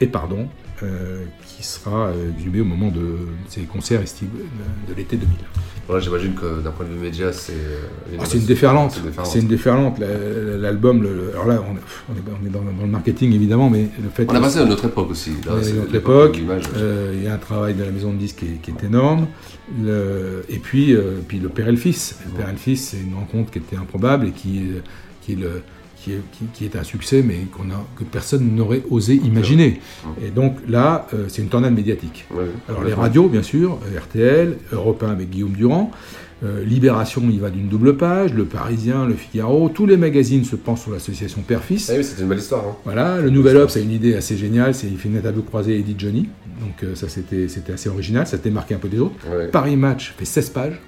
[0.00, 0.48] et Pardon,
[0.82, 1.24] euh,
[1.64, 3.16] qui sera euh, exhumé au moment de
[3.48, 5.34] ces concerts de, l'été 2000.
[5.86, 7.52] Voilà, j'imagine que d'un point de vue média, c'est.
[7.52, 9.00] euh, Ah, une déferlante.
[9.24, 9.98] C'est une déferlante.
[9.98, 14.08] L'album, le- alors là, on, est, on est dans, dans le marketing évidemment, mais le
[14.10, 14.26] fait.
[14.30, 15.30] On a passé à notre époque aussi.
[15.46, 16.38] Là, On est c'est à notre époque.
[16.76, 18.84] euh, Il y a un travail de la maison de disques qui est, qui est
[18.86, 19.26] énorme.
[19.82, 22.18] Le- et puis, euh, puis le père et le fils.
[22.26, 24.62] Le père et le fils, c'est une rencontre qui était improbable et qui
[25.22, 25.62] qui est le
[26.04, 29.80] qui est, qui, qui est un succès, mais qu'on a, que personne n'aurait osé imaginer.
[30.24, 32.26] Et donc là, euh, c'est une tornade médiatique.
[32.68, 35.90] Alors les radios, bien sûr, euh, RTL, Europe 1 avec Guillaume Durand,
[36.44, 40.56] euh, Libération, il va d'une double page, Le Parisien, Le Figaro, tous les magazines se
[40.56, 41.90] pensent sur l'association Père-Fils.
[41.90, 42.64] Ah oui, c'était une belle histoire.
[42.66, 42.76] hein.
[42.84, 45.78] Voilà, le Nouvel Obs a une idée assez géniale, c'est il fait une interview croisée
[45.78, 46.28] Eddie Johnny,
[46.60, 49.14] donc euh, ça c'était c'était assez original, ça marqué un peu des autres.
[49.30, 49.46] Ouais.
[49.48, 50.80] Paris Match fait 16 pages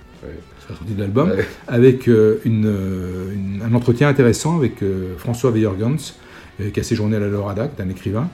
[0.69, 1.45] la sortie de l'album, Ouais.
[1.69, 7.17] avec euh, une, euh, une- un entretien intéressant avec euh, François euh, qui a séjourné
[7.17, 8.29] à la Lorada, qui est un écrivain.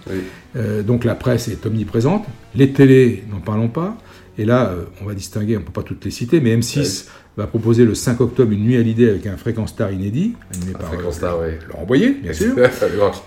[0.86, 2.24] Donc la presse est omniprésente,
[2.54, 3.96] les télés, n'en parlons pas.
[4.38, 7.46] Et là, on va distinguer, on ne peut pas toutes les citer, mais M6 va
[7.46, 10.84] proposer le 5 octobre une nuit à l'idée avec un fréquence star inédit, animé par
[10.88, 11.48] Fréquence euh, Star, oui.
[11.68, 12.56] Laurent Boyer, bien sûr.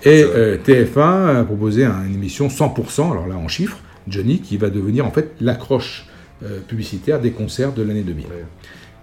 [0.04, 4.58] Et euh, TF1 a proposé un- une émission 100%, alors là en chiffres, Johnny, qui
[4.58, 6.08] va devenir en fait l'accroche
[6.44, 8.26] euh, publicitaire des concerts de l'année 2000.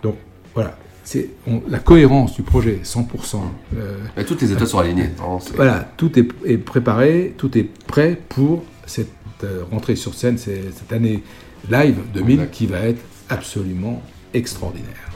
[0.03, 0.17] Donc
[0.55, 1.31] voilà, c'est
[1.69, 3.41] la cohérence du projet 100%.
[3.77, 5.11] euh, Mais toutes les étoiles sont alignées.
[5.19, 9.09] Non, voilà, tout est, est préparé, tout est prêt pour cette
[9.45, 11.23] euh, rentrée sur scène, c'est- cette année
[11.71, 14.03] live 2000 qui va être absolument
[14.35, 15.11] extraordinaire.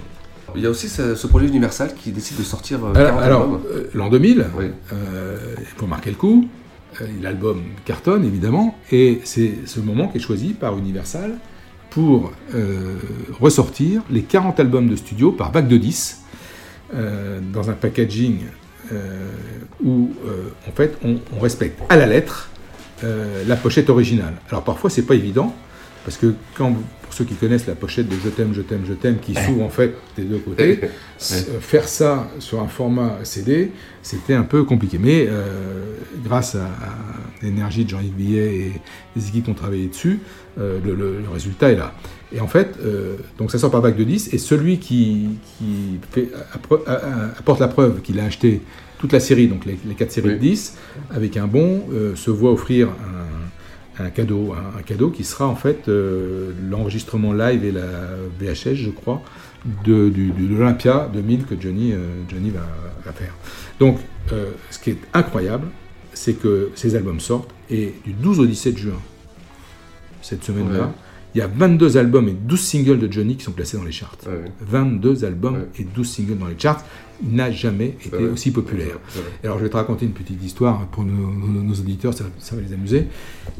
[0.55, 3.23] Il y a aussi ce, ce projet Universal qui décide de sortir euh, Alors, 40
[3.23, 3.61] alors, albums.
[3.73, 4.65] euh, l'an 2000, Oui.
[4.93, 6.49] euh, il faut marquer le coup,
[7.01, 11.35] euh, l'album cartonne évidemment, et c'est ce moment qui est choisi par Universal
[11.99, 12.97] euh,
[13.41, 16.23] ressortir les 40 albums de studio par vague de 10,
[16.95, 18.41] euh, dans un packaging
[18.93, 19.31] euh,
[19.83, 20.11] où
[20.69, 22.51] en fait on, respecte à la lettre
[23.03, 24.35] la pochette originale.
[24.51, 25.55] Alors parfois c'est pas évident,
[26.05, 26.75] parce que quand,
[27.17, 29.69] ceux qui connaissent la pochette de Je t'aime, je t'aime, je t'aime, qui s'ouvre en
[29.71, 30.81] fait des deux côtés,
[31.19, 34.99] faire ça sur un format CD, c'était un peu compliqué.
[35.01, 35.43] Mais euh,
[36.25, 36.95] grâce à, à
[37.43, 38.73] l'énergie de Jean-Yves Billet et
[39.17, 40.21] les équipes qui ont travaillé dessus,
[40.59, 41.95] euh, le, le- le résultat est là.
[42.33, 45.29] Et en fait, euh, donc ça sort par vague de 10, et celui qui,
[46.13, 46.29] fait-
[47.39, 48.61] apporte la preuve qu'il a acheté
[48.99, 50.77] toute la série, donc les, les quatre séries de 10,
[51.11, 51.83] avec un bon,
[52.15, 53.26] se voit offrir un,
[53.99, 57.87] un cadeau, un, un cadeau qui sera en fait euh, l'enregistrement live et la
[58.39, 59.23] VHS, je crois,
[59.85, 61.99] de, du, du- de l'Olympia 2000 que Johnny, euh,
[62.31, 62.67] Johnny va,
[63.05, 63.35] va faire.
[63.81, 63.99] Donc,
[64.33, 65.69] euh, ce qui est incroyable,
[66.13, 69.01] c'est que ces albums sortent, et du 12 au 17 juin,
[70.23, 70.93] cette semaine-là, Ouais.
[71.35, 73.93] Il y a 22 albums et 12 singles de Johnny qui sont classés dans les
[73.93, 74.17] charts.
[74.63, 76.83] 22 albums et 12 singles dans les charts.
[77.23, 78.99] N'a jamais été aussi populaire.
[79.43, 83.07] Alors je vais te raconter une petite histoire pour nos, auditeurs, ça, va les amuser.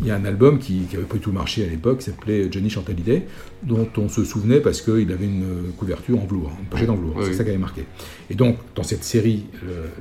[0.01, 2.51] Il y a un album qui n'avait pas du tout marché à l'époque, qui s'appelait
[2.51, 3.23] Johnny Chantalidé,
[3.63, 7.17] dont on se souvenait parce qu'il avait une couverture en velours, une pochette en velours.
[7.25, 7.85] C'est ça qui avait marqué.
[8.31, 9.47] Et donc dans cette série,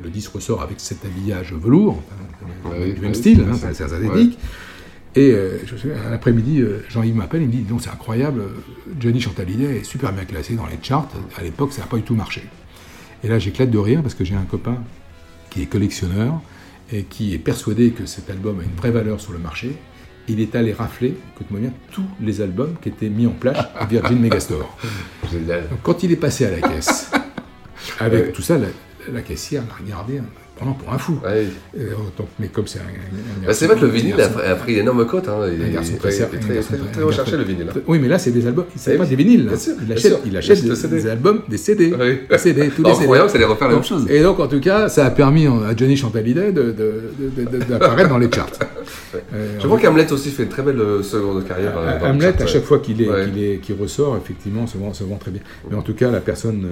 [0.03, 2.01] le, disque ressort avec cet habillage velours,
[2.95, 4.37] du même style, hein, c'est synthétique.
[5.15, 5.59] Et euh,
[6.09, 8.43] un après-midi, euh, Jean-Yves m'appelle, il me dit Donc c'est incroyable,
[8.99, 11.09] Johnny Chantalidé est super bien classé dans les charts.
[11.37, 12.43] À l'époque, ça n'a pas du tout marché.
[13.25, 14.77] Et là, j'éclate de rire parce que j'ai un copain
[15.49, 16.39] qui est collectionneur
[16.91, 19.75] et qui est persuadé que cet album a une vraie valeur sur le marché.
[20.27, 23.85] Il est allé rafler, écoute-moi bien, tous les albums qui étaient mis en place à
[23.87, 24.77] Virgin Megastore.
[25.33, 27.09] Donc, quand il est passé à la caisse,
[27.99, 28.67] avec tout ça, la,
[29.11, 30.19] la caissière l'a regardé
[30.57, 31.19] pendant pour un fou.
[31.25, 31.45] Euh,
[32.39, 32.83] mais comme c'est un,
[33.45, 35.27] bah, C'est vrai que le vinyle a, pris une énorme cote.
[35.27, 35.47] Hein.
[35.51, 37.67] Il, est très, très, recherché le vinyle.
[37.69, 37.79] Hein.
[37.87, 38.65] Oui, mais là, c'est des albums.
[38.75, 39.51] Il ne pas des vinyles.
[39.85, 41.93] il achète, il achète des, albums, des CD.
[42.29, 43.07] Des CD tous les CD.
[43.27, 44.05] c'est les refaire la même chose.
[44.09, 46.51] Et donc, en tout cas, ça a permis à Johnny Chantalidé
[47.69, 48.49] d'apparaître dans les charts.
[49.33, 51.73] Euh, Je crois qu'Hamlet aussi fait une très belle euh, seconde carrière.
[52.03, 53.09] Hamlet, à chaque fois qu'il
[53.79, 55.41] ressort, effectivement, se vend très bien.
[55.69, 56.65] Mais en tout cas, la personne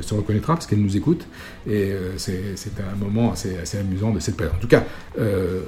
[0.00, 1.26] se reconnaîtra parce qu'elle nous écoute.
[1.68, 4.54] Et c'est un moment assez, amusant de cette période.
[4.56, 4.84] En tout cas,
[5.18, 5.62] euh,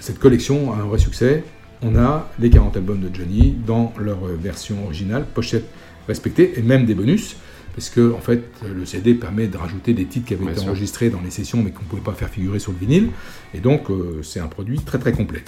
[0.00, 1.44] cette collection a un vrai succès.
[1.82, 5.64] On a les 40 albums de Johnny dans leur version originale, pochette
[6.06, 7.36] respectée, et même des bonus,
[7.74, 11.10] parce que en fait, le CD permet de rajouter des titres qui avaient été enregistrés
[11.10, 13.10] dans les sessions, mais qu'on ne pouvait pas faire figurer sur le vinyle.
[13.54, 15.42] Et donc, euh, c'est un produit très très complet.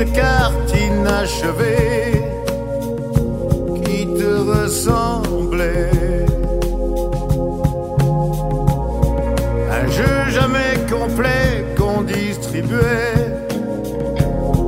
[0.00, 2.22] de cartes inachevées
[3.84, 6.26] qui te ressemblaient.
[9.70, 13.46] Un jeu jamais complet qu'on distribuait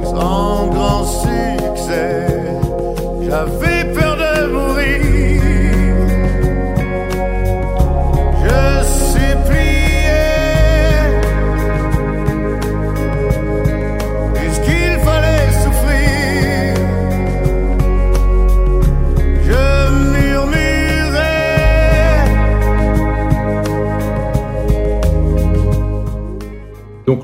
[0.05, 1.51] sans grand succès.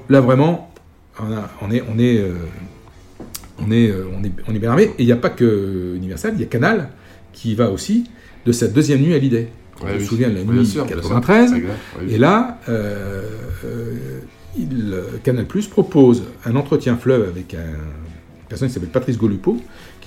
[0.09, 0.73] Là vraiment,
[1.61, 2.35] on, est, on, est, euh,
[3.59, 4.85] on, est, euh, on, est, on est bien armé.
[4.85, 6.91] Et il n'y a pas que Universal, il y a Canal
[7.33, 8.05] qui va aussi
[8.47, 9.49] de sa deuxième nuit à l'idée.
[9.87, 11.55] je me souviens de la nuit 93.
[12.09, 13.23] et là, euh,
[14.57, 19.59] il, Canal Plus propose un entretien fleuve avec un, une personne qui s'appelle Patrice Golupo,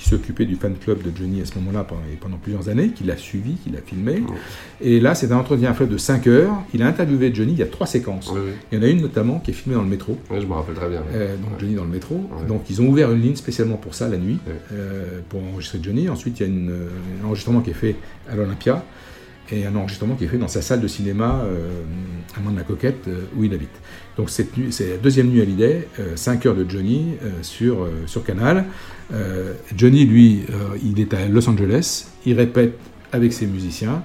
[0.01, 1.85] qui s'occupait du fan club de Johnny à ce moment-là
[2.19, 4.23] pendant, plusieurs années, qui l'a suivi, qui l'a filmé.
[4.81, 6.55] Et là, c'est un entretien fleuve de 5 heures.
[6.73, 8.33] Il a interviewé Johnny, il y a trois séquences.
[8.71, 10.17] Il y en a une notamment qui est filmée dans le métro.
[10.31, 11.03] Je me rappelle très bien.
[11.13, 12.19] Euh, donc Johnny dans le métro.
[12.47, 14.39] Donc ils ont ouvert une ligne spécialement pour ça la nuit,
[14.73, 16.09] euh, pour enregistrer Johnny.
[16.09, 16.89] Ensuite, il y a une, euh,
[17.21, 17.95] un enregistrement qui est fait
[18.29, 18.83] à l'Olympia
[19.49, 21.43] et un enregistrement qui est fait dans sa salle de cinéma
[22.37, 23.81] à Mont de la Coquette où il habite.
[24.17, 28.65] Donc c'est la deuxième nuit à l'idée, 5 heures de Johnny sur, sur Canal.
[29.13, 32.77] Euh, Johnny, lui, euh, il est à Los Angeles, il répète
[33.11, 34.03] avec ses musiciens,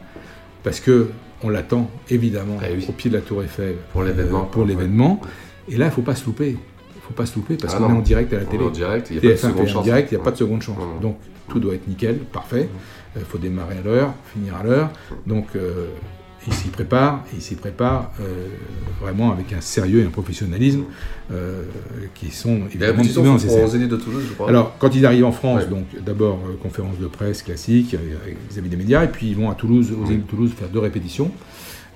[0.63, 1.09] parce que
[1.43, 4.43] on l'attend évidemment ah au pied de la Tour Eiffel pour l'événement.
[4.43, 5.21] Euh, pour l'événement.
[5.69, 6.57] Et là, il faut pas se louper.
[6.97, 8.65] Il faut pas se louper parce ah qu'on est en direct à la télé.
[8.65, 9.85] En direct, il n'y a, pas de seconde chance.
[9.85, 10.79] direct, il n'y a pas de seconde chance.
[11.01, 11.19] Donc
[11.49, 12.69] tout doit être nickel, parfait.
[13.19, 14.91] Il faut démarrer à l'heure, finir à l'heure.
[15.27, 15.49] Donc
[16.47, 18.47] il s'y prépare, il s'y prépare euh,
[19.01, 20.85] vraiment avec un sérieux et un professionnalisme
[21.33, 21.65] euh,
[22.15, 23.69] qui sont évidemment nécessaires.
[23.69, 24.49] de Toulouse, je crois.
[24.49, 27.97] Alors, quand ils arrivent en France, donc d'abord euh, conférence de presse classique
[28.51, 30.79] vis-à-vis des médias, et puis ils vont à Toulouse, aux îles de Toulouse, faire deux
[30.79, 31.31] répétitions,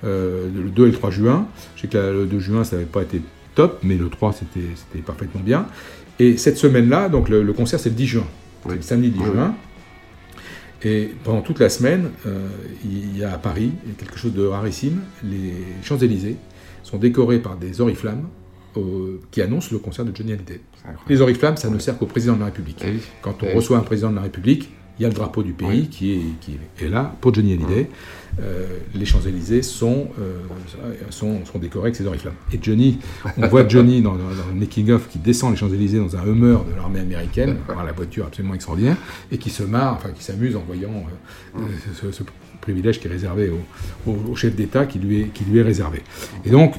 [0.03, 1.47] le 2 et le 3 juin.
[1.75, 3.21] Je sais que le 2 juin, ça n'avait pas été
[3.55, 5.67] top, mais le 3, c'était parfaitement bien.
[6.19, 8.27] Et cette semaine-là, donc le, concert, c'est le 10 juin.
[8.67, 9.55] le samedi 10 juin.
[10.83, 12.47] Et pendant toute la semaine, euh,
[12.83, 15.01] il y a à Paris quelque chose de rarissime.
[15.23, 16.37] Les Champs-Élysées
[16.83, 18.27] sont décorés par des oriflammes
[19.31, 20.61] qui annoncent le concert de Johnny Hallyday.
[21.09, 22.81] Les oriflammes, ça ne sert qu'au président de la République.
[22.85, 25.43] Eh Quand on eh reçoit un président de la République, il y a le drapeau
[25.43, 27.89] du pays qui, est, qui est là pour Johnny Hallyday.
[28.39, 28.65] Euh,
[28.95, 30.39] les Champs-Élysées sont, euh,
[31.09, 32.35] sont, sont, décorés avec ses oriflammes.
[32.53, 32.99] Et Johnny,
[33.37, 37.01] on voit Johnny dans, le making-of qui descend les Champs-Élysées dans un Hummer de l'armée
[37.01, 38.95] américaine, par la voiture absolument extraordinaire,
[39.31, 41.05] et qui se marre, enfin qui s'amuse en voyant
[41.57, 42.23] euh, ce,
[42.61, 43.51] privilège qui est réservé
[44.05, 46.03] au, chef d'État qui lui est, qui lui est réservé.
[46.45, 46.75] Et donc,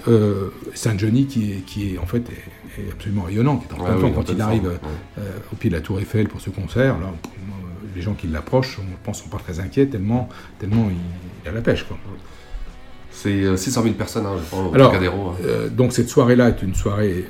[0.75, 2.23] c'est un Johnny qui est, qui est en fait
[2.79, 4.71] est absolument rayonnant, qui est en ah quand il arrive
[5.53, 7.01] au pied de la Tour Eiffel pour ce concert.
[7.01, 7.12] Là,
[7.94, 10.28] les gens qui l'approchent, je pense, sont pas très inquiets tellement,
[10.59, 11.85] tellement il, y a la pêche.
[13.11, 15.35] C'est 600 euh, 000 personnes, hein, je pense, au Alors, hein.
[15.44, 17.24] euh, donc cette soirée-là est une soirée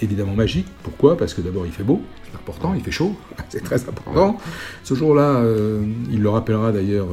[0.00, 0.66] évidemment magique.
[0.82, 1.16] Pourquoi?
[1.16, 3.16] Parce que d'abord il fait beau, c'est important, il fait chaud,
[3.48, 4.38] c'est très important.
[4.82, 7.08] Ce jour-là, euh, il le rappellera d'ailleurs,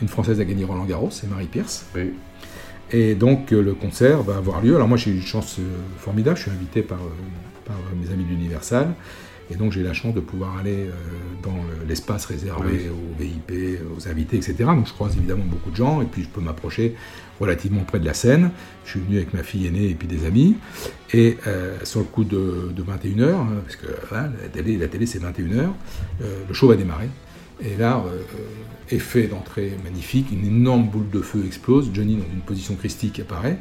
[0.00, 1.86] une Française a gagné Roland Garros, c'est Marie Pierce.
[2.90, 4.76] Et donc le concert va avoir lieu.
[4.76, 5.58] Alors moi j'ai eu une chance
[5.98, 7.00] formidable, je suis invité par,
[7.64, 8.94] par mes amis d'Universal.
[9.50, 10.92] Et donc j'ai la chance de pouvoir aller euh,
[11.42, 14.54] dans l'espace réservé aux VIP, aux invités, etc.
[14.64, 16.94] Donc je croise évidemment beaucoup de gens et puis je peux m'approcher
[17.40, 18.50] relativement près de la scène.
[18.84, 20.56] Je suis venu avec ma fille aînée et puis des amis.
[21.12, 25.20] Et euh, sur le coup de, 21h, hein, parce que la télé, la télé c'est
[25.20, 25.68] 21h,
[26.22, 27.08] euh, le show va démarrer.
[27.62, 28.02] Et là,
[28.90, 33.58] effet d'entrée magnifique, une énorme boule de feu explose, Johnny dans une position christique apparaît,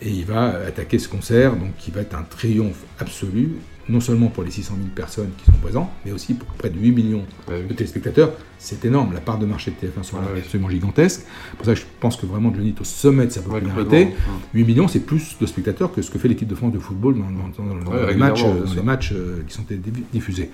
[0.00, 3.56] et il va attaquer ce concert, donc qui va être un triomphe absolu,
[3.88, 6.78] non seulement pour les 600 000 personnes qui sont présentes, mais aussi pour près de
[6.78, 8.32] 8 millions de téléspectateurs.
[8.58, 11.22] C'est énorme, la part de marché de TF1 sur est absolument gigantesque.
[11.56, 14.08] Pour ça, je pense que vraiment Johnny est au sommet de sa popularité.
[14.54, 17.16] 8 millions, c'est plus de spectateurs que ce que fait l'équipe de France de football
[17.18, 18.44] dans, les matchs,
[18.76, 19.64] les matchs euh, qui sont
[20.12, 20.50] diffusés.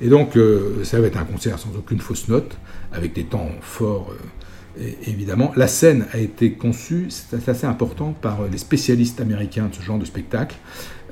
[0.00, 2.58] Et donc, euh, ça va être un concert sans aucune fausse note,
[2.92, 4.12] avec des temps forts.
[4.12, 9.74] Euh, évidemment, la scène a été conçue, c'est assez important, par les spécialistes américains de
[9.74, 10.56] ce genre de spectacle.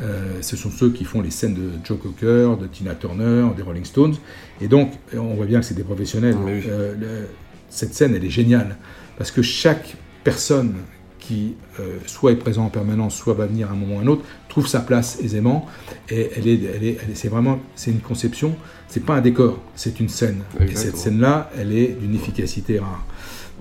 [0.00, 3.62] Euh, ce sont ceux qui font les scènes de Joe Cocker, de Tina Turner, des
[3.62, 4.16] Rolling Stones.
[4.60, 6.36] Et donc, on voit bien que c'est des professionnels.
[6.46, 7.26] Euh,
[7.68, 8.76] cette scène, elle est géniale,
[9.16, 10.74] parce que chaque personne
[11.18, 14.02] qui euh, soit est présent en permanence, soit va venir à un moment ou à
[14.02, 15.66] un autre, trouve sa place aisément.
[16.10, 18.56] Et elle est, elle est, c'est vraiment, c'est une conception.
[18.88, 20.42] C'est pas un décor, c'est une scène.
[20.60, 23.06] Et cette scène-là, elle est d'une efficacité rare.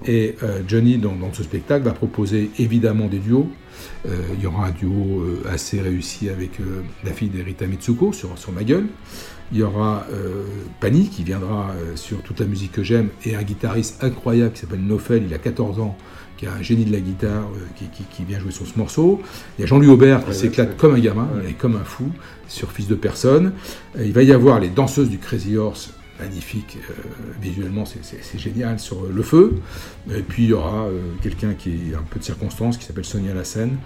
[0.05, 3.49] Et euh, Johnny, dans, ce spectacle, va proposer évidemment des duos.
[4.05, 6.51] Euh, il y aura un duo euh, assez réussi avec
[7.03, 8.87] la fille d'Erita Mitsuko sur, sur Ma Gueule.
[9.51, 10.07] Il y aura
[10.79, 14.81] Pani qui viendra sur toute la musique que j'aime et un guitariste incroyable qui s'appelle
[14.81, 15.95] Nofel, il a 14 ans,
[16.37, 19.21] qui est un génie de la guitare qui, vient jouer sur ce morceau.
[19.57, 22.09] Il y a Jean-Louis Aubert qui s'éclate comme un gamin, il est comme un fou
[22.47, 23.51] sur Fils de personne.
[23.99, 25.93] il va y avoir les danseuses du Crazy Horse
[26.23, 26.93] magnifique, euh,
[27.41, 29.55] visuellement c'est génial sur euh, le feu.
[30.09, 33.05] Et puis il y aura euh, quelqu'un qui est un peu de circonstance, qui s'appelle
[33.05, 33.77] Sonia Lassen,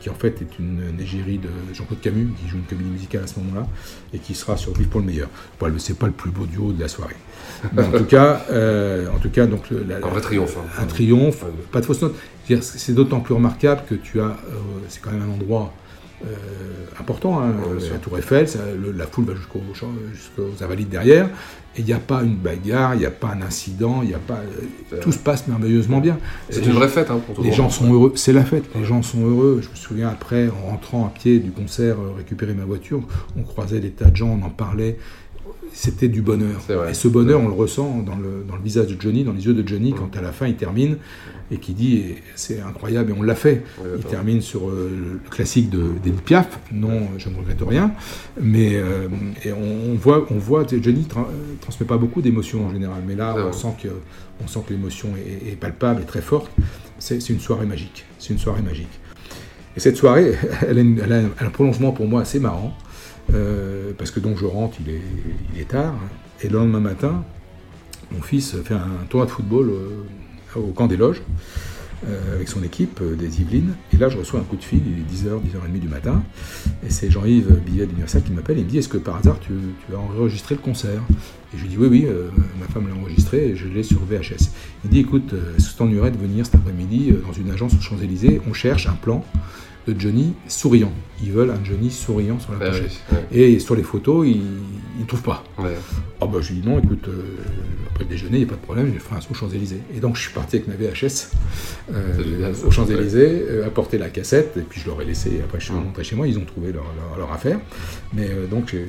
[0.00, 3.26] qui en fait est une égérie de Jean-Claude Camus, qui joue une comédie musicale à
[3.26, 3.66] ce moment-là,
[4.14, 5.28] et qui sera sur Vive pour le meilleur.
[5.60, 7.16] Bon, c'est pas le plus beau duo de la soirée.
[7.74, 8.46] Mais en tout cas,
[9.14, 10.56] en tout cas donc, un vrai triomphe.
[10.56, 10.82] Hein.
[10.82, 12.16] Un triomphe, pas de fausse note.
[12.62, 14.38] C'est d'autant plus remarquable que tu as,
[14.88, 15.74] c'est quand même un endroit
[16.24, 17.40] euh, important.
[17.40, 17.54] Hein,
[17.90, 18.46] la Tour Eiffel,
[18.96, 21.26] la foule va jusqu'aux Invalides derrière,
[21.76, 24.18] et il n'y a pas une bagarre, il n'y a pas un incident, il a
[24.18, 24.40] pas,
[25.00, 26.18] tout se passe merveilleusement bien.
[26.50, 27.10] C'est une vraie fête.
[27.10, 28.64] Hein, pour les gens sont heureux, c'est la fête.
[28.74, 29.60] Les gens sont heureux.
[29.62, 33.02] Je me souviens après, en rentrant à pied du concert, euh, récupérer ma voiture,
[33.36, 34.98] on croisait des tas de gens, on en parlait
[35.72, 36.60] c'était du bonheur.
[36.88, 39.46] et ce bonheur, on le ressent dans le, dans le, visage de Johnny, dans les
[39.46, 40.96] yeux de Johnny, quand à la fin il termine
[41.50, 43.62] et qui dit c'est incroyable et on l'a fait.
[43.96, 44.90] il termine sur euh,
[45.24, 47.92] le classique de d'Edith Piaf, non, je ne regrette rien,
[48.40, 49.08] mais euh,
[49.44, 53.34] et on, voit, on voit Johnny ne transmet pas beaucoup d'émotions en général, mais là
[53.48, 53.88] on sent que
[54.42, 56.50] on sent que l'émotion est, palpable et très forte.
[56.98, 58.04] C'est une soirée magique.
[58.18, 59.00] C'est une soirée magique.
[59.76, 60.34] Et cette soirée,
[60.68, 62.76] elle elle a un prolongement pour moi assez marrant.
[63.34, 65.02] Euh, parce que donc je rentre, il est,
[65.54, 65.94] il est, tard,
[66.42, 67.24] et le lendemain matin,
[68.12, 71.22] mon fils fait un tournoi de football euh, au camp des loges,
[72.08, 75.00] euh, avec son équipe des Yvelines, et là je reçois un coup de fil, il
[75.00, 76.22] est 10h, 10h30 du matin,
[76.86, 79.38] et c'est Jean-Yves Billet d'Universal qui m'appelle, et il me dit est-ce que par hasard
[79.40, 81.02] tu, tu vas enregistrer le concert?
[81.52, 82.06] Et je lui dis oui, oui,
[82.60, 84.50] ma femme l'a enregistré, et je l'ai sur VHS.
[84.84, 88.40] Il dit écoute, est-ce que t'ennuierais de venir cet après-midi dans une agence aux Champs-Élysées,
[88.48, 89.24] on cherche un plan
[89.88, 90.92] de Johnny souriant.
[91.22, 93.00] Ils veulent un Johnny souriant sur la bah pochette.
[93.32, 95.44] Et sur les photos, ils ne trouvent pas.
[95.58, 95.74] Ouais.
[96.20, 97.22] Oh bah, je lui dis non, écoute, euh,
[97.90, 99.80] après le déjeuner, il n'y a pas de problème, je ferai un saut aux Champs-Élysées.
[99.94, 101.30] Et donc je suis parti avec ma VHS
[101.92, 105.66] euh, aux Champs-Élysées, euh, apporter la cassette, et puis je leur ai laissé, après je
[105.66, 106.84] suis rentré chez moi, ils ont trouvé leur,
[107.16, 107.58] leur, affaire.
[108.12, 108.88] Mais donc j'ai,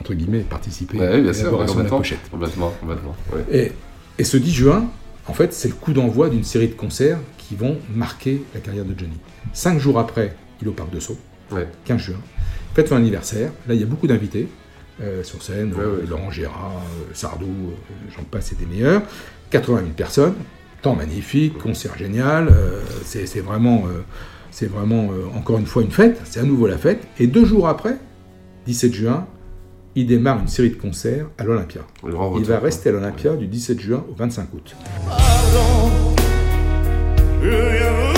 [0.00, 2.30] entre guillemets, participé à l'élaboration de la pochette.
[2.30, 3.16] Complètement, complètement.
[3.52, 3.72] Et,
[4.18, 4.90] et ce 10 juin,
[5.26, 7.18] en fait, c'est le coup d'envoi d'une série de concerts
[7.50, 9.18] qui vont marquer la carrière de Johnny.
[9.52, 11.18] Cinq jours après, il est au Parc de Sceaux,
[11.84, 12.16] 15 juin,
[12.74, 13.50] fête son anniversaire.
[13.66, 14.46] Là, il y a beaucoup d'invités.
[15.02, 19.02] euh, sur scène, euh, Laurent Gérard, euh, Sardou, euh, j'en passe, c'était meilleur.
[19.50, 20.34] 80 000 personnes,
[20.82, 24.02] temps magnifique, concert génial, euh, c'est vraiment, euh,
[24.52, 27.02] c'est vraiment euh, encore une fois une fête, c'est à nouveau la fête.
[27.18, 27.96] Et deux jours après,
[28.66, 29.26] 17 juin,
[29.96, 31.80] il démarre une série de concerts à l'Olympia.
[32.38, 34.76] Il va rester à l'Olympia du 17 juin au 25 août.
[37.42, 38.09] Yeah.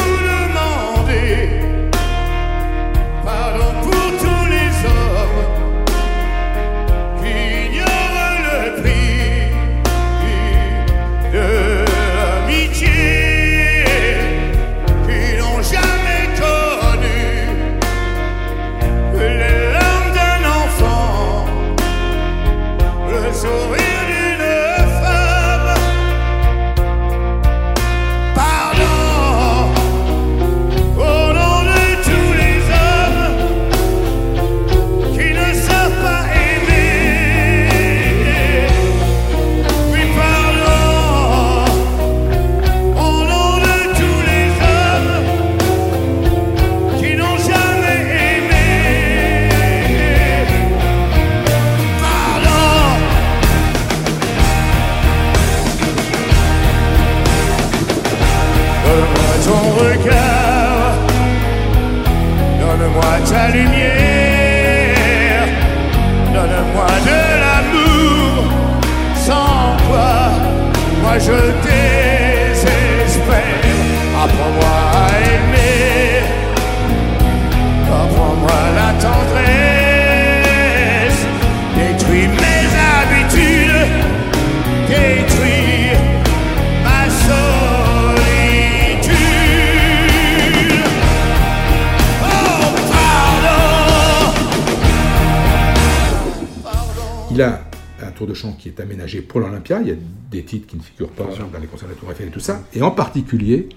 [99.68, 99.96] Il y a
[100.30, 102.40] des titres qui ne figurent pas dans les concerts de la Tour Eiffel et tout
[102.40, 102.62] ça.
[102.74, 103.68] Et en particulier,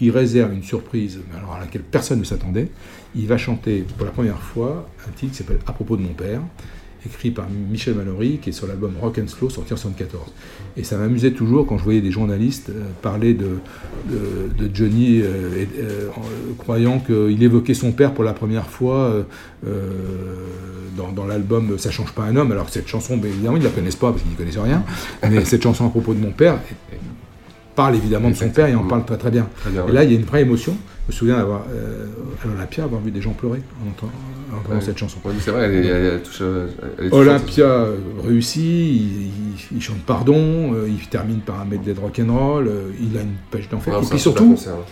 [0.00, 2.68] il réserve une surprise alors à laquelle personne ne s'attendait.
[3.14, 6.14] Il va chanter pour la première fois un titre qui s'appelle À propos de mon
[6.14, 6.40] père,
[7.06, 10.32] écrit par Michel Mallory, qui est sur l'album Rock and Slow, sorti en 1974.
[10.76, 13.58] Et ça m'amusait toujours quand je voyais des journalistes euh, parler de,
[14.10, 16.08] de, de Johnny, euh, et, euh,
[16.58, 19.24] croyant qu'il évoquait son père pour la première fois
[19.66, 19.72] euh,
[20.96, 23.60] dans, dans l'album Ça change pas un homme, alors que cette chanson, ben, évidemment, ils
[23.60, 24.82] ne la connaissent pas parce qu'ils n'y connaissent rien,
[25.30, 26.58] mais cette chanson à propos de mon père
[27.74, 29.48] parle évidemment de son père et en parle très très bien.
[29.66, 30.76] Bien, Et là, il y a une vraie émotion.
[31.06, 32.06] Je me souviens d'avoir, euh,
[32.42, 34.12] à l'Olympia, avoir vu des gens pleurer en entendant,
[34.52, 34.80] en entendant Ouais.
[34.80, 35.18] cette chanson.
[35.24, 37.26] Ouais, c'est vrai, elle, est- elle, elle touche, euh, elle est touchante.
[37.26, 39.30] Olympia euh, réussit, il, il-
[39.76, 43.34] il chante pardon, euh, il termine par un medley de rock'n'roll, euh, il a une
[43.50, 43.98] pêche d'enfer.
[44.02, 44.84] Et puis surtout, concert, hein.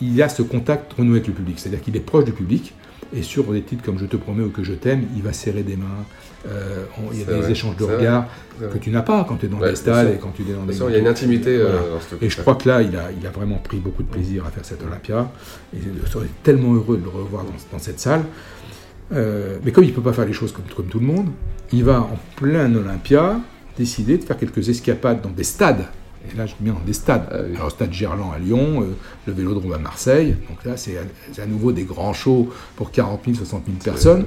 [0.00, 2.72] il a ce contact renoué avec le public, c'est-à-dire qu'il est proche du public,
[3.14, 5.62] et sur des titres comme Je te promets ou Que je t'aime, il va serrer
[5.62, 5.86] des mains,
[6.48, 8.26] euh, on- il y a des vrai, échanges de regards
[8.72, 10.54] que tu n'as pas quand tu es dans Ouais, des stades et quand tu es
[10.54, 10.72] dans des...
[10.72, 12.96] sûr, il y a une intimité, euh, dans ce Et je crois que là, il
[12.96, 15.30] a, il a vraiment pris beaucoup de plaisir à faire cette Olympia,
[15.74, 18.22] et je serais tellement heureux de le revoir dans, dans cette salle.
[19.12, 21.28] Euh, mais comme il ne peut pas faire les choses comme, comme tout le monde,
[21.72, 23.38] il va en plein Olympia
[23.76, 25.84] décider de faire quelques escapades dans des stades.
[26.30, 27.26] Et là, je bien dans des stades.
[27.30, 28.96] Ah Alors, Stade Gerland à Lyon, euh,
[29.26, 30.36] le Vélodrome à Marseille.
[30.48, 34.24] Donc là, c'est à, nouveau des grands shows pour 40 000, 60 000 personnes.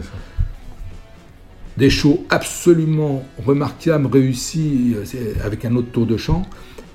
[1.78, 6.44] Des shows absolument remarquables, réussis, euh, avec un autre tour de chant.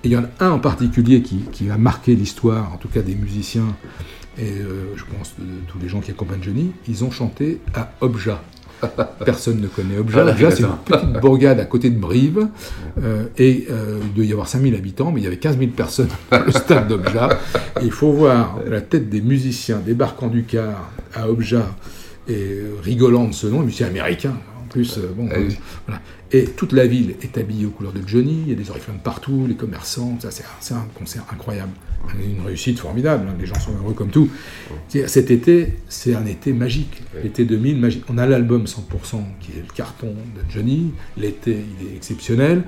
[0.05, 2.88] Et il y en a un en particulier qui, qui va marquer l'histoire, en tout
[2.88, 3.76] cas des musiciens,
[4.38, 6.72] et euh, je pense de, de tous les gens qui accompagnent Johnny.
[6.88, 8.42] Ils ont chanté à Obja.
[9.24, 10.24] Personne ne connaît Obja.
[10.26, 12.49] Ah, Obja, c'est une petite bourgade à côté de Brive.
[13.03, 15.70] euh, et euh, il doit y avoir 5000 habitants, mais il y avait 15 000
[15.72, 17.28] personnes dans le stade d'Obja.
[17.83, 21.66] Il faut voir la tête des musiciens débarquant du car à Obja
[22.28, 24.35] et euh, rigolant de ce nom, musicien américain.
[24.64, 25.57] En plus, euh, bon, Ah oui.
[25.87, 26.01] voilà.
[26.33, 29.01] Et toute la ville est habillée aux couleurs de Johnny, il y a des oriflammes
[29.03, 31.72] partout, les commerçants, ça c'est un, c'est un concert incroyable.
[32.18, 34.28] Une réussite formidable, hein, les gens sont heureux comme tout.
[34.88, 37.03] Cet été, c'est un été magique.
[37.22, 38.05] L'été 2000, magique.
[38.09, 40.92] On a l'album 100% qui est le carton de Johnny.
[41.16, 42.62] L'été, il est exceptionnel.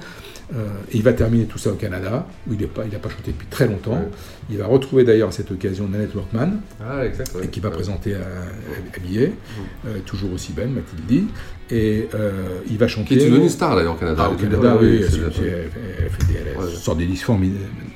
[0.54, 2.98] Euh, et il va terminer tout ça au Canada, où il n'a pas, il a
[2.98, 3.92] pas chanté depuis très longtemps.
[3.94, 4.08] Ouais.
[4.50, 7.34] Il va retrouver d'ailleurs à cette occasion Nanette Workman, Ah, exact.
[7.34, 7.46] ouais.
[7.46, 7.74] et qui va Ouais.
[7.74, 9.32] présenter à, à- habillée,
[9.86, 11.24] euh, toujours aussi belle, m'a-t-il dit.
[11.74, 13.16] Et euh, il va chanter.
[13.16, 14.24] Qui est devenue une star d'ailleurs au Canada.
[14.26, 16.70] Ah, au Canada, oui, c'est- elle, fait des, elle Ouais.
[16.74, 17.26] sort des disques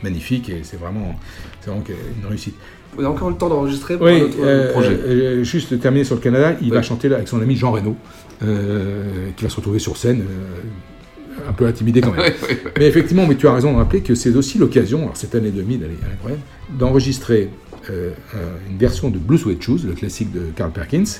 [0.02, 1.14] magnifiques et c'est vraiment,
[1.60, 1.84] c'est vraiment
[2.22, 2.54] une réussite.
[2.98, 4.88] Y a encore le temps d'enregistrer pour Oui, un autre euh, projet.
[5.04, 6.74] euh, juste terminé sur le Canada, il Oui.
[6.74, 7.94] va chanter là avec son ami Jean Reno,
[8.42, 12.20] euh, qui va se retrouver sur scène, euh, un peu intimidé quand même.
[12.20, 12.72] Ouais, ouais, ouais.
[12.78, 15.50] Mais effectivement, mais tu as raison de rappeler que c'est aussi l'occasion, alors cette année
[15.50, 16.42] 2000, elle est, elle est incroyable,
[16.78, 17.50] d'enregistrer
[17.90, 21.18] euh, un- une version de Blue Sweat Shoes, le classique de Carl Perkins, euh,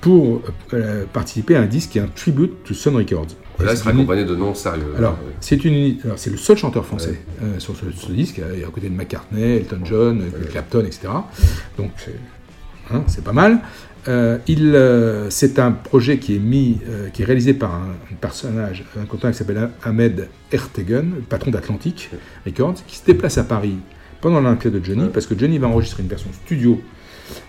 [0.00, 0.42] pour
[0.72, 3.28] euh, participer à un disque qui est un tribute to Sun Records.
[3.60, 4.94] Là, il c'est sera accompagné de noms sérieux.
[4.98, 8.70] alors, c'est une c'est le seul chanteur français euh, sur ce, ce disque, euh, à
[8.70, 11.08] côté de McCartney, Elton John, euh, Clapton, etc.
[11.78, 12.16] Donc c'est
[12.92, 13.60] hein, c'est pas mal.
[14.06, 17.94] Euh, il, euh, c'est un projet qui est mis, euh, qui est réalisé par un,
[18.12, 22.10] un personnage, un content qui s'appelle Ahmed Ertegen, patron d'Atlantic
[22.44, 23.76] Records, qui se déplace à Paris
[24.20, 26.80] pendant l'Olympia de Johnny, parce que Johnny va enregistrer une version studio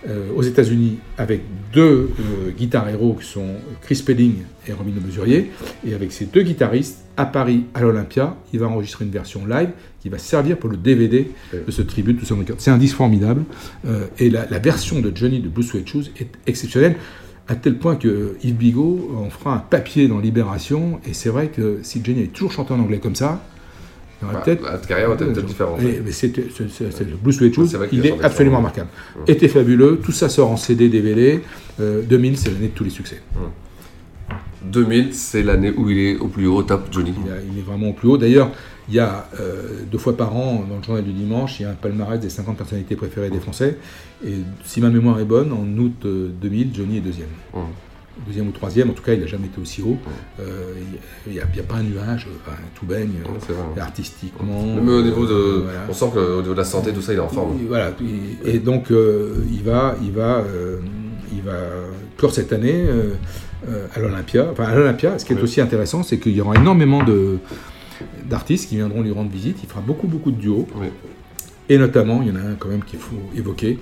[0.08, 3.46] euh, aux États-Unis avec deux euh, guitares héros qui sont
[3.82, 4.34] Chris Spedding
[4.66, 5.50] et Robin Le Mesurier.
[5.86, 9.70] Et avec ces deux guitaristes, à Paris, à l'Olympia, il va enregistrer une version live
[10.00, 12.36] qui va servir pour le DVD de ce tribute to.
[12.58, 13.44] C'est un disque formidable.
[13.86, 16.96] euh, et la, la version de Johnny de Blue Suede Shoes est exceptionnelle.
[17.48, 21.00] À tel point que Yves Bigot en fera un papier dans Libération.
[21.08, 23.40] Et c'est vrai que si Johnny avait toujours chanté en anglais comme ça,
[24.22, 25.78] Bah, carrière été peut-être différente.
[25.82, 28.88] Mais, c'était- le Blue Suede Shoes, C'est vrai qu'il il est absolument remarquable.
[29.26, 31.42] Était fabuleux, tout ça sort en CD, DVD.
[31.80, 33.20] Euh, 2000, c'est l'année de tous les succès.
[34.64, 37.12] 2000, c'est l'année où il est au plus haut, au top, Johnny.
[37.24, 38.16] Il, a- il est vraiment au plus haut.
[38.18, 38.50] D'ailleurs,
[38.88, 41.66] il y a euh, deux fois par an, dans le journal du dimanche, il y
[41.66, 43.76] a un palmarès des 50 personnalités préférées des Français.
[44.26, 44.32] Et
[44.64, 47.28] si ma mémoire est bonne, en août euh, 2000, Johnny est deuxième.
[48.26, 49.98] Deuxième ou troisième, en tout cas, il n'a jamais été aussi haut.
[50.40, 50.72] Euh,
[51.26, 54.62] Il n'y a, pas un nuage, enfin, tout baigne, Ouais, artistiquement.
[54.62, 55.32] Même au niveau de.
[55.32, 55.80] euh, voilà.
[55.88, 57.58] On sent qu'au niveau de la santé, tout ça, il est en forme.
[57.60, 57.92] Et Voilà,
[58.44, 60.78] et, et donc euh, il va, il va, euh,
[61.30, 61.58] il va
[62.16, 62.86] clore cette année
[63.94, 64.48] à l'Olympia.
[64.50, 67.38] Enfin, à l'Olympia, ce qui est aussi intéressant, c'est qu'il y aura énormément de
[68.24, 69.58] d'artistes qui viendront lui rendre visite.
[69.62, 70.66] Il fera beaucoup, beaucoup de duos.
[71.68, 73.78] Et notamment, il y en a un quand même qu'il faut évoquer.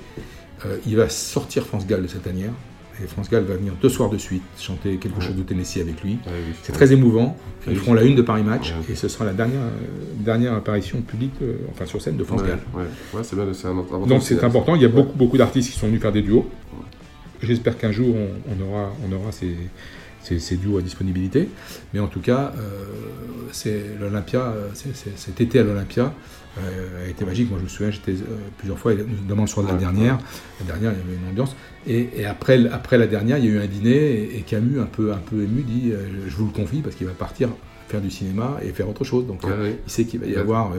[0.86, 2.52] Il va sortir France Gall de cette tanière.
[3.02, 6.02] Et France Gall va venir deux soirs de suite chanter quelque chose de Tennessee avec
[6.02, 6.18] lui.
[6.26, 6.32] Oui.
[6.62, 7.36] C'est très émouvant.
[7.66, 7.76] Ils Oui.
[7.78, 8.70] feront la une de Paris Match.
[8.70, 8.92] Ouais.
[8.92, 9.60] Et ce sera la dernière,
[10.20, 13.24] dernière apparition publique, euh, enfin sur scène de France Ouais, Gall.
[13.24, 15.78] c'est bien, c'est un important Donc c'est important, il y a beaucoup, beaucoup d'artistes qui
[15.78, 16.48] sont venus faire des duos.
[17.42, 19.56] J'espère qu'un jour on, on aura, on aura ces,
[20.24, 21.48] ces- ces duos à disponibilité.
[21.92, 22.84] Mais en tout cas, euh,
[23.52, 26.12] c'est l'Olympia, euh, c'est- c'est- cet été à l'Olympia
[26.58, 27.50] euh, a été magique.
[27.50, 28.14] Moi je me souviens, j'étais
[28.58, 30.18] plusieurs fois, notamment le soir de la dernière.
[30.60, 31.54] La dernière, il y avait une ambiance.
[31.86, 34.80] Et, et après, après la dernière, il y a eu un dîner et, et Camus,
[34.80, 35.92] un peu, un peu ému, dit
[36.28, 37.48] Je vous le confie parce qu'il va partir
[37.88, 39.26] faire du cinéma et faire autre chose.
[39.26, 39.76] Donc euh, oui.
[39.86, 40.76] il sait qu'il va y avoir euh,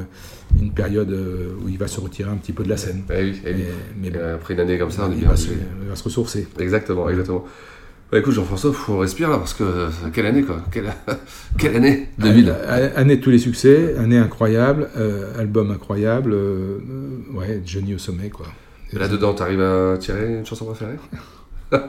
[0.60, 3.04] une période euh, où il va se retirer un petit peu de la scène.
[3.10, 3.42] Oui, oui.
[3.46, 3.54] Mais-
[4.02, 4.20] mais Et bon.
[4.36, 5.30] après une année comme ça, on est il, bien.
[5.30, 6.48] va se, il va se ressourcer.
[6.58, 7.46] Exactement, exactement.
[8.12, 10.58] Bah écoute Jean-François, faut respirer là parce que euh, quelle année quoi.
[10.72, 10.94] Quelle,
[11.58, 16.78] quelle année 2000 Euh, Année de tous les succès, année incroyable, euh, album incroyable, euh,
[17.34, 18.46] ouais, Johnny au sommet quoi.
[18.94, 20.98] Et Là-dedans, t'arrives à tirer une chanson préférée?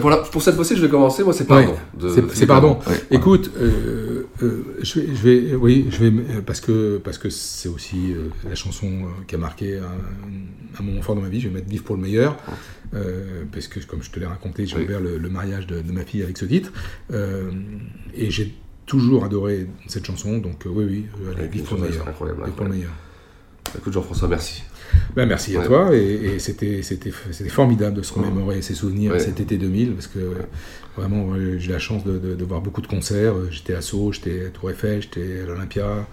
[0.00, 1.22] pour, la- pour cette fois-ci, je vais commencer.
[1.22, 1.74] Moi, c'est Pardon.
[2.00, 2.78] Ouais, c'est- pardon.
[2.86, 7.18] Ouais, Écoute, euh, euh, je, vais, je vais, oui, je vais, euh, parce que parce
[7.18, 11.20] que c'est aussi euh, la chanson euh, qui a marqué un, un moment fort dans
[11.22, 11.40] ma vie.
[11.40, 12.36] Je vais mettre Vivre pour le meilleur,
[12.94, 14.84] euh, parce que comme je te l'ai raconté, j'ai Oui.
[14.84, 16.72] ouvert le, le mariage de, de ma fille avec ce titre,
[17.10, 17.50] Euh,
[18.14, 18.54] et j'ai
[18.86, 20.38] toujours adoré cette chanson.
[20.38, 22.04] Donc euh, oui, oui, euh, allez, une pour le meilleur.
[22.06, 22.90] Vivre pour le meilleur.
[23.76, 24.62] Écoute Jean-François, merci.
[25.16, 25.66] Ben, merci à Ouais.
[25.66, 25.98] toi, et,
[26.34, 29.18] et c'était, c'était, c'était formidable de se remémorer ces souvenirs Ouais.
[29.20, 30.18] cet été 2000, parce que
[30.96, 33.34] vraiment ouais, j'ai eu la chance de, de- de voir beaucoup de concerts.
[33.50, 36.06] J'étais à Sceaux, j'étais à Tour Eiffel, j'étais à l'Olympia.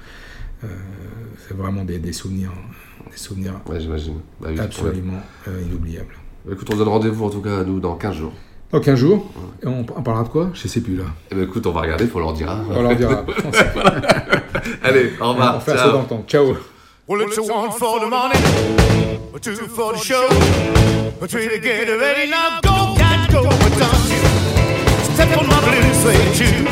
[0.63, 0.67] Euh,
[1.47, 2.51] c'est vraiment des, des souvenirs,
[3.11, 4.19] des souvenirs Ouais, j'imagine.
[4.39, 6.15] Bah oui, absolument euh, inoubliables.
[6.45, 6.53] ouais.
[6.53, 8.33] Écoute, on donne rendez-vous en tout cas à nous dans 15 jours.
[8.71, 9.29] Donc un jour,
[9.63, 10.51] et on, on parlera de quoi?
[10.53, 11.05] Je sais plus là.
[11.31, 12.61] Eh ben écoute, on va regarder, on leur dira.
[12.69, 13.25] On leur dira.
[14.83, 15.57] Allez, au revoir.
[15.57, 16.55] on fait ça Ciao.
[17.09, 17.27] Dans le temps.
[17.27, 17.27] Ciao.
[17.27, 18.39] Well, it's a one for the money,
[19.33, 20.27] a two for the show,
[21.21, 22.29] a three to get ready.
[22.29, 24.21] Now go, cat, go, but don't you
[25.13, 26.65] step on my blue suede shoe.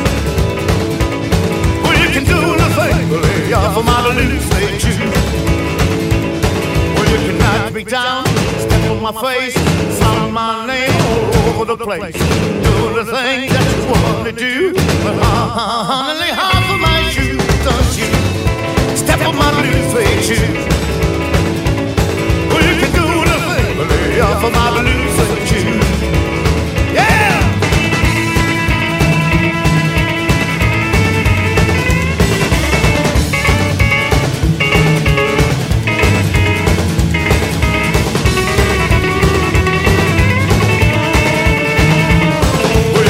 [1.81, 5.09] Well, you can do the thing, lay off of my blue suede shoe.
[6.93, 8.25] Well, you can knock me down,
[8.59, 9.55] step on my face,
[9.97, 12.13] sound my name all over the place.
[12.13, 14.73] Do the thing that you want to do,
[15.03, 18.46] but uh, uh, honey, lay off of my shoe, don't you?
[19.33, 19.51] My
[19.91, 20.53] suede shoe.
[22.49, 25.79] Well, you can do the thing, but lay off of my suede shoe.
[26.93, 27.35] Yeah!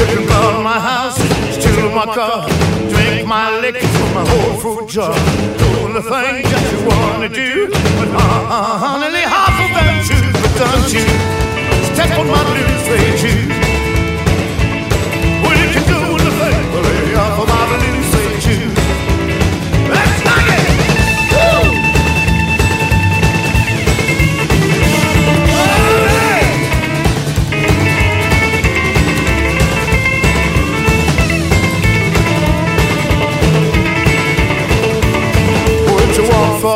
[0.08, 1.18] Can my house,
[1.54, 2.48] steal my car,
[2.90, 5.14] drink my liquor my whole fruit jar.
[5.58, 9.96] Doing the things that you wanna do, but uh, uh, honey, lay half of them
[10.08, 11.06] too, but don't you
[11.92, 13.42] step on my blue suede shoe.
[15.42, 16.88] Well, you can do the thing, but
[17.18, 18.17] off of my blue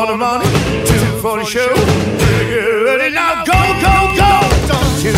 [0.05, 0.45] for the money,
[0.85, 1.73] two for the show.
[2.49, 4.31] Get ready now, go, go, go!
[4.67, 5.15] Don't you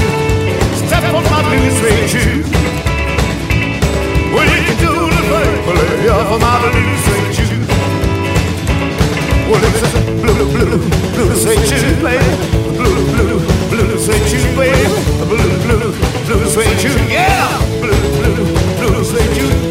[0.86, 2.44] step on my blue suede shoe.
[4.34, 7.62] Well, you can do the thing, off my blue suede shoe.
[9.50, 10.78] Well, it's a blue, blue,
[11.14, 12.30] blue suede shoe, baby.
[12.78, 14.86] Blue, blue, blue suede shoe, baby.
[15.30, 15.94] Blue, blue,
[16.26, 17.58] blue suede shoe, yeah.
[17.82, 18.46] Blue, blue,
[18.78, 19.65] blue suede shoe.